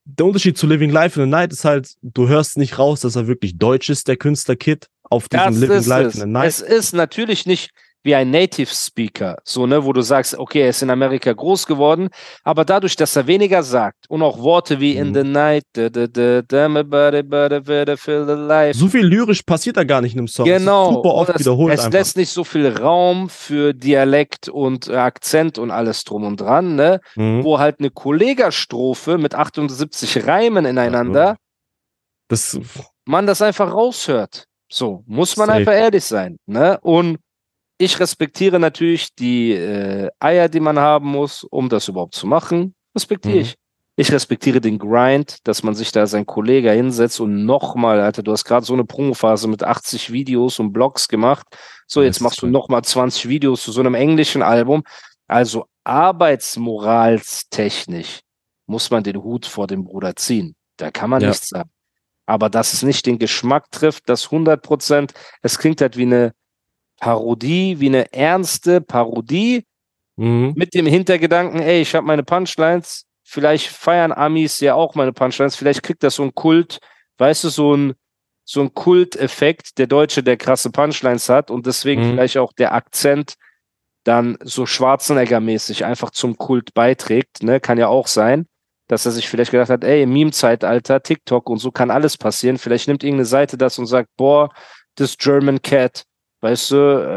der 0.04 0.26
Unterschied 0.26 0.56
zu 0.56 0.66
Living 0.66 0.90
Life 0.90 1.20
in 1.20 1.26
the 1.26 1.30
Night 1.30 1.52
ist 1.52 1.64
halt, 1.64 1.94
du 2.02 2.28
hörst 2.28 2.56
nicht 2.56 2.78
raus, 2.78 3.00
dass 3.00 3.16
er 3.16 3.26
wirklich 3.26 3.58
deutsch 3.58 3.90
ist, 3.90 4.06
der 4.08 4.16
Künstler 4.16 4.54
Kid. 4.56 4.86
auf 5.10 5.28
diesem 5.28 5.60
Living 5.60 5.84
Life 5.88 6.08
es. 6.08 6.14
in 6.14 6.20
the 6.20 6.26
Night. 6.26 6.46
Es 6.46 6.60
ist 6.60 6.92
natürlich 6.94 7.44
nicht 7.46 7.70
wie 8.02 8.14
ein 8.14 8.30
Native 8.30 8.70
Speaker, 8.72 9.36
so, 9.44 9.66
ne, 9.66 9.84
wo 9.84 9.92
du 9.92 10.00
sagst, 10.00 10.34
okay, 10.38 10.62
er 10.62 10.68
ist 10.70 10.82
in 10.82 10.88
Amerika 10.90 11.32
groß 11.32 11.66
geworden, 11.66 12.08
aber 12.44 12.64
dadurch, 12.64 12.96
dass 12.96 13.14
er 13.16 13.26
weniger 13.26 13.62
sagt 13.62 14.08
und 14.08 14.22
auch 14.22 14.38
Worte 14.38 14.80
wie 14.80 14.96
in 14.96 15.10
Mhm. 15.10 15.14
the 15.14 15.22
night, 15.24 15.64
da, 15.74 15.88
da, 15.90 16.06
da, 16.06 16.40
da, 16.42 16.68
my 16.68 16.82
body, 16.82 17.22
body, 17.22 17.60
body, 17.60 17.96
feel 17.96 18.24
the 18.26 18.32
life. 18.32 18.78
So 18.78 18.88
viel 18.88 19.04
lyrisch 19.06 19.42
passiert 19.42 19.76
da 19.76 19.84
gar 19.84 20.00
nicht 20.00 20.14
in 20.14 20.20
einem 20.20 20.28
Song. 20.28 20.46
Genau. 20.46 20.92
Super 20.94 21.14
oft 21.14 21.28
Und 21.30 21.34
es, 21.36 21.40
wiederholt 21.40 21.74
es 21.74 21.80
einfach. 21.80 21.92
lässt 21.92 22.16
nicht 22.16 22.30
so 22.30 22.44
viel 22.44 22.68
Raum 22.68 23.28
für 23.28 23.74
Dialekt 23.74 24.48
und 24.48 24.88
Akzent 24.88 25.58
und 25.58 25.70
alles 25.70 26.04
drum 26.04 26.24
und 26.24 26.40
dran, 26.40 26.76
ne? 26.76 27.00
Mhm. 27.16 27.44
Wo 27.44 27.58
halt 27.58 27.80
eine 27.80 27.90
Kollegastrophe 27.90 29.18
mit 29.18 29.34
78 29.34 30.26
Reimen 30.26 30.64
ineinander, 30.64 31.36
Das, 32.28 32.58
man 33.04 33.26
das 33.26 33.42
einfach 33.42 33.72
raushört. 33.72 34.44
So, 34.72 35.02
muss 35.06 35.36
man 35.36 35.48
Safe. 35.48 35.58
einfach 35.58 35.72
ehrlich 35.72 36.04
sein. 36.04 36.36
Ne? 36.46 36.78
Und 36.82 37.18
ich 37.80 37.98
respektiere 37.98 38.60
natürlich 38.60 39.14
die 39.14 39.52
äh, 39.52 40.10
Eier, 40.20 40.50
die 40.50 40.60
man 40.60 40.78
haben 40.78 41.08
muss, 41.08 41.44
um 41.44 41.70
das 41.70 41.88
überhaupt 41.88 42.14
zu 42.14 42.26
machen. 42.26 42.74
Respektiere 42.94 43.36
Mhm. 43.36 43.40
ich. 43.40 43.54
Ich 43.96 44.12
respektiere 44.12 44.60
den 44.60 44.78
Grind, 44.78 45.38
dass 45.44 45.62
man 45.62 45.74
sich 45.74 45.92
da 45.92 46.06
sein 46.06 46.24
Kollege 46.24 46.70
hinsetzt 46.72 47.20
und 47.20 47.44
nochmal, 47.44 48.00
Alter, 48.00 48.22
du 48.22 48.32
hast 48.32 48.44
gerade 48.44 48.64
so 48.64 48.72
eine 48.72 48.84
Promophase 48.84 49.46
mit 49.48 49.62
80 49.62 50.10
Videos 50.12 50.58
und 50.58 50.72
Blogs 50.72 51.08
gemacht. 51.08 51.46
So, 51.86 52.02
jetzt 52.02 52.20
machst 52.20 52.40
du 52.42 52.46
nochmal 52.46 52.82
20 52.82 53.28
Videos 53.28 53.62
zu 53.62 53.72
so 53.72 53.80
einem 53.80 53.94
englischen 53.94 54.42
Album. 54.42 54.82
Also 55.26 55.66
arbeitsmoralstechnisch 55.84 58.20
muss 58.66 58.90
man 58.90 59.02
den 59.02 59.22
Hut 59.22 59.46
vor 59.46 59.66
dem 59.66 59.84
Bruder 59.84 60.16
ziehen. 60.16 60.54
Da 60.76 60.90
kann 60.90 61.10
man 61.10 61.22
Ja. 61.22 61.28
nichts 61.28 61.48
sagen. 61.48 61.70
Aber 62.26 62.48
dass 62.48 62.72
es 62.72 62.82
nicht 62.82 63.06
den 63.06 63.18
Geschmack 63.18 63.70
trifft, 63.70 64.08
das 64.08 64.30
100 64.30 64.62
Prozent, 64.62 65.12
es 65.42 65.58
klingt 65.58 65.80
halt 65.80 65.96
wie 65.96 66.02
eine 66.02 66.32
Parodie, 67.00 67.80
wie 67.80 67.88
eine 67.88 68.12
ernste 68.12 68.80
Parodie 68.80 69.64
mhm. 70.16 70.52
mit 70.54 70.74
dem 70.74 70.86
Hintergedanken, 70.86 71.60
ey, 71.60 71.80
ich 71.80 71.94
habe 71.94 72.06
meine 72.06 72.22
Punchlines, 72.22 73.06
vielleicht 73.24 73.68
feiern 73.68 74.12
Amis 74.12 74.60
ja 74.60 74.74
auch 74.74 74.94
meine 74.94 75.12
Punchlines, 75.12 75.56
vielleicht 75.56 75.82
kriegt 75.82 76.02
das 76.02 76.14
so 76.16 76.22
ein 76.22 76.34
Kult, 76.34 76.78
weißt 77.18 77.44
du, 77.44 77.48
so 77.48 77.76
ein 77.76 77.94
so 78.44 78.60
ein 78.62 78.74
Kulteffekt, 78.74 79.78
der 79.78 79.86
Deutsche, 79.86 80.24
der 80.24 80.36
krasse 80.36 80.70
Punchlines 80.70 81.28
hat 81.28 81.52
und 81.52 81.66
deswegen 81.66 82.02
Mhm. 82.02 82.10
vielleicht 82.10 82.36
auch 82.36 82.52
der 82.52 82.74
Akzent 82.74 83.34
dann 84.02 84.38
so 84.42 84.66
Schwarzenegger-mäßig 84.66 85.84
einfach 85.84 86.10
zum 86.10 86.36
Kult 86.36 86.74
beiträgt, 86.74 87.44
ne, 87.44 87.60
kann 87.60 87.78
ja 87.78 87.86
auch 87.86 88.08
sein, 88.08 88.46
dass 88.88 89.06
er 89.06 89.12
sich 89.12 89.28
vielleicht 89.28 89.52
gedacht 89.52 89.70
hat, 89.70 89.84
ey, 89.84 90.02
im 90.02 90.12
Meme-Zeitalter, 90.12 91.00
TikTok 91.00 91.48
und 91.48 91.58
so 91.58 91.70
kann 91.70 91.92
alles 91.92 92.18
passieren, 92.18 92.58
vielleicht 92.58 92.88
nimmt 92.88 93.04
irgendeine 93.04 93.26
Seite 93.26 93.56
das 93.56 93.78
und 93.78 93.86
sagt, 93.86 94.08
boah, 94.16 94.50
this 94.96 95.16
German 95.16 95.62
Cat, 95.62 96.02
weißt 96.40 96.70
du, 96.72 96.76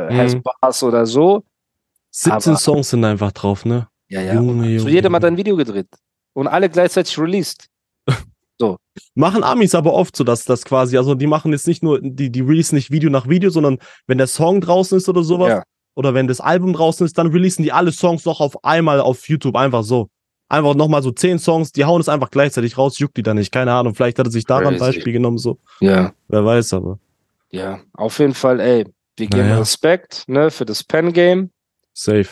äh, 0.09 0.15
has 0.15 0.36
Mhm. 0.36 0.88
oder 0.88 1.05
so, 1.05 1.43
17 2.12 2.51
aber- 2.53 2.59
Songs 2.59 2.89
sind 2.89 3.03
einfach 3.05 3.31
drauf, 3.31 3.65
ne? 3.65 3.88
ja, 4.09 4.21
ja. 4.21 4.33
Junge, 4.36 4.51
und 4.51 4.59
so 4.63 4.65
Junge, 4.69 4.89
jedem 4.91 5.15
hat 5.15 5.23
Junge. 5.23 5.33
ein 5.33 5.38
Video 5.38 5.55
gedreht. 5.55 5.88
Und 6.33 6.47
alle 6.47 6.69
gleichzeitig 6.69 7.17
released. 7.17 7.67
Machen 9.15 9.43
Amis 9.43 9.75
aber 9.75 9.93
oft 9.93 10.15
so, 10.15 10.23
dass 10.23 10.45
das 10.45 10.63
quasi, 10.63 10.97
also 10.97 11.15
die 11.15 11.27
machen 11.27 11.51
jetzt 11.51 11.67
nicht 11.67 11.83
nur, 11.83 11.99
die, 12.01 12.31
die 12.31 12.41
releasen 12.41 12.75
nicht 12.75 12.91
Video 12.91 13.09
nach 13.09 13.27
Video, 13.27 13.49
sondern 13.49 13.79
wenn 14.07 14.17
der 14.17 14.27
Song 14.27 14.62
draußen 14.62 14.97
ist 14.97 15.09
oder 15.09 15.23
sowas, 15.23 15.49
Ja. 15.49 15.63
oder 15.95 16.13
wenn 16.13 16.27
das 16.27 16.39
Album 16.39 16.73
draußen 16.73 17.05
ist, 17.05 17.17
dann 17.17 17.27
releasen 17.27 17.63
die 17.63 17.71
alle 17.71 17.91
Songs 17.91 18.25
noch 18.25 18.39
auf 18.39 18.63
einmal 18.63 18.99
auf 19.01 19.27
YouTube, 19.27 19.55
einfach 19.55 19.83
so. 19.83 20.09
Einfach 20.49 20.75
nochmal 20.75 21.01
so 21.01 21.12
10 21.12 21.39
Songs, 21.39 21.71
die 21.71 21.83
hauen 21.86 21.99
es 22.01 22.09
einfach 22.09 22.29
gleichzeitig 22.29 22.77
raus, 22.77 22.99
juckt 22.99 23.17
die 23.17 23.23
da 23.23 23.33
nicht, 23.33 23.51
keine 23.51 23.73
Ahnung, 23.73 23.95
vielleicht 23.95 24.19
hat 24.19 24.27
er 24.27 24.31
sich 24.31 24.45
daran 24.45 24.75
ein. 24.75 24.79
Beispiel 24.79 25.13
genommen, 25.13 25.38
so, 25.39 25.57
Ja. 25.81 26.13
wer 26.27 26.45
weiß 26.45 26.73
aber. 26.73 26.99
Ja. 27.51 27.79
Auf 27.93 28.19
jeden 28.19 28.33
Fall, 28.36 28.59
ey, 28.59 28.86
wir 29.17 29.28
geben 29.28 29.43
Naja. 29.49 29.60
Respekt, 29.60 30.23
ne, 30.28 30.52
für 30.52 30.65
das 30.65 30.84
Pen-Game. 30.84 31.52
Safe. 31.93 32.30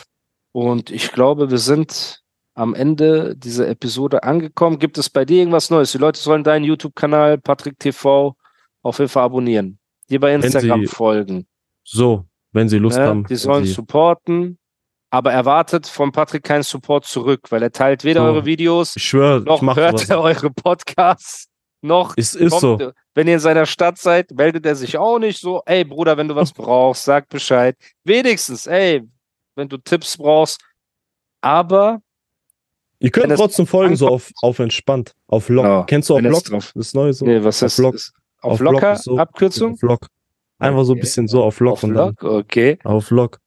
Und 0.52 0.90
ich 0.90 1.12
glaube, 1.12 1.50
wir 1.50 1.58
sind 1.58 2.20
am 2.54 2.74
Ende 2.74 3.34
dieser 3.36 3.68
Episode 3.68 4.22
angekommen. 4.24 4.78
Gibt 4.78 4.98
es 4.98 5.08
bei 5.08 5.24
dir 5.24 5.38
irgendwas 5.38 5.70
Neues? 5.70 5.92
Die 5.92 5.98
Leute 5.98 6.20
sollen 6.20 6.44
deinen 6.44 6.64
YouTube-Kanal, 6.64 7.38
Patrick 7.38 7.78
TV, 7.78 8.36
auf 8.82 8.98
jeden 8.98 9.08
Fall 9.08 9.24
abonnieren. 9.24 9.78
Dir 10.10 10.20
bei 10.20 10.34
Instagram 10.34 10.86
folgen. 10.86 11.46
So, 11.84 12.26
wenn 12.52 12.68
sie 12.68 12.78
Lust 12.78 12.98
Ne? 12.98 13.06
haben. 13.06 13.26
Die 13.26 13.36
sollen 13.36 13.64
sie, 13.64 13.72
supporten. 13.72 14.58
Aber 15.08 15.32
erwartet 15.32 15.86
von 15.86 16.10
Patrick 16.10 16.42
keinen 16.42 16.62
Support 16.62 17.04
zurück, 17.04 17.42
weil 17.50 17.62
er 17.62 17.70
teilt 17.70 18.02
weder 18.02 18.20
So. 18.22 18.26
eure 18.26 18.44
Videos, 18.46 18.96
ich 18.96 19.04
schwöre, 19.04 19.40
noch 19.42 19.62
ich 19.62 19.76
hört 19.76 20.08
er 20.08 20.20
eure 20.20 20.50
Podcasts, 20.50 21.48
noch 21.82 22.14
Es 22.16 22.34
ist 22.34 22.58
so. 22.60 22.78
kommt, 22.78 22.94
wenn 23.14 23.26
ihr 23.28 23.34
in 23.34 23.40
seiner 23.40 23.66
Stadt 23.66 23.98
seid, 23.98 24.30
meldet 24.30 24.64
er 24.66 24.74
sich 24.76 24.96
auch 24.96 25.18
nicht 25.18 25.40
so, 25.40 25.62
ey 25.66 25.84
Bruder, 25.84 26.16
wenn 26.16 26.28
du 26.28 26.34
was 26.34 26.52
brauchst, 26.52 27.04
sag 27.04 27.28
Bescheid. 27.28 27.76
Wenigstens, 28.04 28.66
ey, 28.66 29.02
wenn 29.56 29.68
du 29.68 29.76
Tipps 29.76 30.16
brauchst. 30.16 30.60
Aber 31.40 32.00
Ihr 33.00 33.10
könnt 33.10 33.34
trotzdem 33.34 33.66
folgen, 33.66 33.96
so 33.96 34.06
auf, 34.08 34.30
auf 34.42 34.60
entspannt. 34.60 35.12
Auf 35.26 35.48
Lock. 35.48 35.64
Ja, 35.64 35.82
Kennst 35.84 36.08
du 36.08 36.14
auf 36.14 36.22
Lock? 36.22 36.44
Das 36.74 36.94
neue 36.94 37.12
so? 37.12 37.26
nee, 37.26 37.42
was 37.42 37.60
auf 37.62 37.66
ist 37.66 37.78
Lock. 37.78 37.94
ist- 37.96 38.12
Auf, 38.40 38.52
Auf 38.52 38.60
Lock 38.60 38.72
locker 38.74 38.92
ist 38.94 39.04
so- 39.04 39.18
Abkürzung? 39.18 39.72
Auf 39.74 39.82
Lock. 39.82 40.06
Einfach 40.58 40.84
so 40.84 40.92
ein 40.94 41.00
bisschen 41.00 41.26
so 41.26 41.42
auf 41.42 41.58
Lock 41.58 41.72
Auf 41.72 41.82
und 41.84 41.94
dann 41.94 42.08
Lock, 42.08 42.22
okay. 42.22 42.78
auf 42.84 43.10
Lock. 43.10 43.38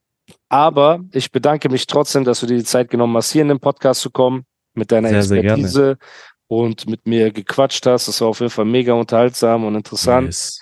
Aber 0.50 1.00
ich 1.13 1.32
bedanke 1.32 1.69
mich 1.69 1.88
trotzdem, 1.88 2.26
dass 2.26 2.41
du 2.41 2.45
dir 2.48 2.58
die 2.58 2.63
Zeit 2.65 2.89
genommen 2.89 3.15
hast, 3.15 3.32
hier 3.32 3.43
in 3.43 3.48
den 3.48 3.60
Podcast 3.60 4.02
zu 4.02 4.10
kommen, 4.10 4.45
mit 4.74 4.91
deiner 4.91 5.08
Sehr, 5.10 5.24
sehr. 5.24 5.38
Expertise 5.43 5.98
und 6.47 6.88
mit 6.88 7.08
mir 7.08 7.31
gequatscht 7.31 7.86
hast. 7.86 8.08
Das 8.08 8.21
war 8.21 8.29
auf 8.29 8.39
jeden 8.39 8.51
Fall 8.51 8.65
mega 8.65 8.93
unterhaltsam 8.93 9.65
und 9.65 9.75
interessant. 9.75 10.27
Yes. 10.27 10.62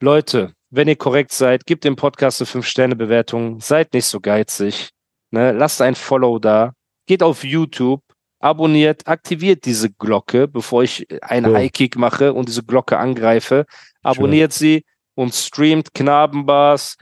Leute, 0.00 0.54
wenn 0.70 0.88
ihr 0.88 0.96
korrekt 0.96 1.32
seid, 1.32 1.66
gebt 1.66 1.84
dem 1.84 1.96
Podcast 1.96 2.40
eine 2.40 2.48
5-Sterne-Bewertung. 2.48 3.60
Seid 3.60 3.92
nicht 3.92 4.06
so 4.06 4.20
geizig. 4.20 4.90
Ne? 5.30 5.52
Lasst 5.52 5.82
ein 5.82 5.94
Follow 5.94 6.38
da. 6.38 6.72
Geht 7.06 7.22
auf 7.22 7.44
YouTube, 7.44 8.02
abonniert, 8.38 9.06
aktiviert 9.06 9.64
diese 9.64 9.90
Glocke, 9.90 10.48
bevor 10.48 10.82
ich 10.82 11.06
einen 11.22 11.46
So. 11.46 11.56
High-Kick 11.56 11.96
mache 11.96 12.32
und 12.32 12.48
diese 12.48 12.62
Glocke 12.62 12.98
angreife. 12.98 13.66
Abonniert 14.02 14.52
sie 14.52 14.84
und 15.14 15.34
streamt 15.34 15.92
Knabenbars, 15.92 16.96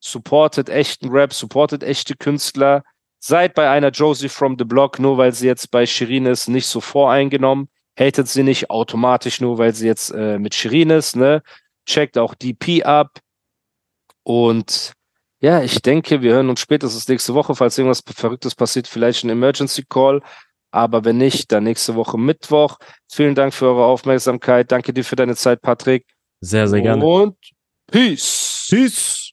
supportet 0.00 0.68
echten 0.68 1.10
Rap, 1.10 1.32
supportet 1.32 1.82
echte 1.82 2.16
Künstler. 2.16 2.82
Seid 3.24 3.54
bei 3.54 3.70
einer 3.70 3.90
Josie 3.90 4.28
from 4.28 4.56
the 4.58 4.64
Block, 4.64 4.98
nur 4.98 5.16
weil 5.16 5.32
sie 5.32 5.46
jetzt 5.46 5.70
bei 5.70 5.86
Shirin 5.86 6.26
ist, 6.26 6.48
nicht 6.48 6.66
so 6.66 6.80
voreingenommen. 6.80 7.68
Hatet 7.96 8.26
sie 8.26 8.42
nicht 8.42 8.68
automatisch, 8.68 9.40
nur 9.40 9.58
weil 9.58 9.72
sie 9.74 9.86
jetzt 9.86 10.10
äh, 10.10 10.40
mit 10.40 10.56
Shirin 10.56 10.90
ist, 10.90 11.14
ne? 11.14 11.40
Checkt 11.86 12.18
auch 12.18 12.34
DP 12.34 12.82
ab. 12.84 13.20
Und 14.24 14.92
ja, 15.40 15.62
ich 15.62 15.80
denke, 15.82 16.20
wir 16.22 16.32
hören 16.34 16.48
uns 16.48 16.60
spätestens 16.60 17.06
nächste 17.06 17.34
Woche, 17.34 17.54
falls 17.54 17.78
irgendwas 17.78 18.02
Verrücktes 18.12 18.56
passiert, 18.56 18.88
vielleicht 18.88 19.22
ein 19.22 19.30
Emergency 19.30 19.84
Call. 19.88 20.20
Aber 20.72 21.04
wenn 21.04 21.18
nicht, 21.18 21.52
dann 21.52 21.62
nächste 21.62 21.94
Woche 21.94 22.18
Mittwoch. 22.18 22.78
Vielen 23.08 23.36
Dank 23.36 23.54
für 23.54 23.66
eure 23.66 23.84
Aufmerksamkeit. 23.84 24.72
Danke 24.72 24.92
dir 24.92 25.04
für 25.04 25.16
deine 25.16 25.36
Zeit, 25.36 25.62
Patrick. 25.62 26.06
Sehr, 26.40 26.66
sehr 26.66 26.80
gerne. 26.80 27.04
Und 27.04 27.36
Peace. 27.86 28.66
Tschüss. 28.68 29.32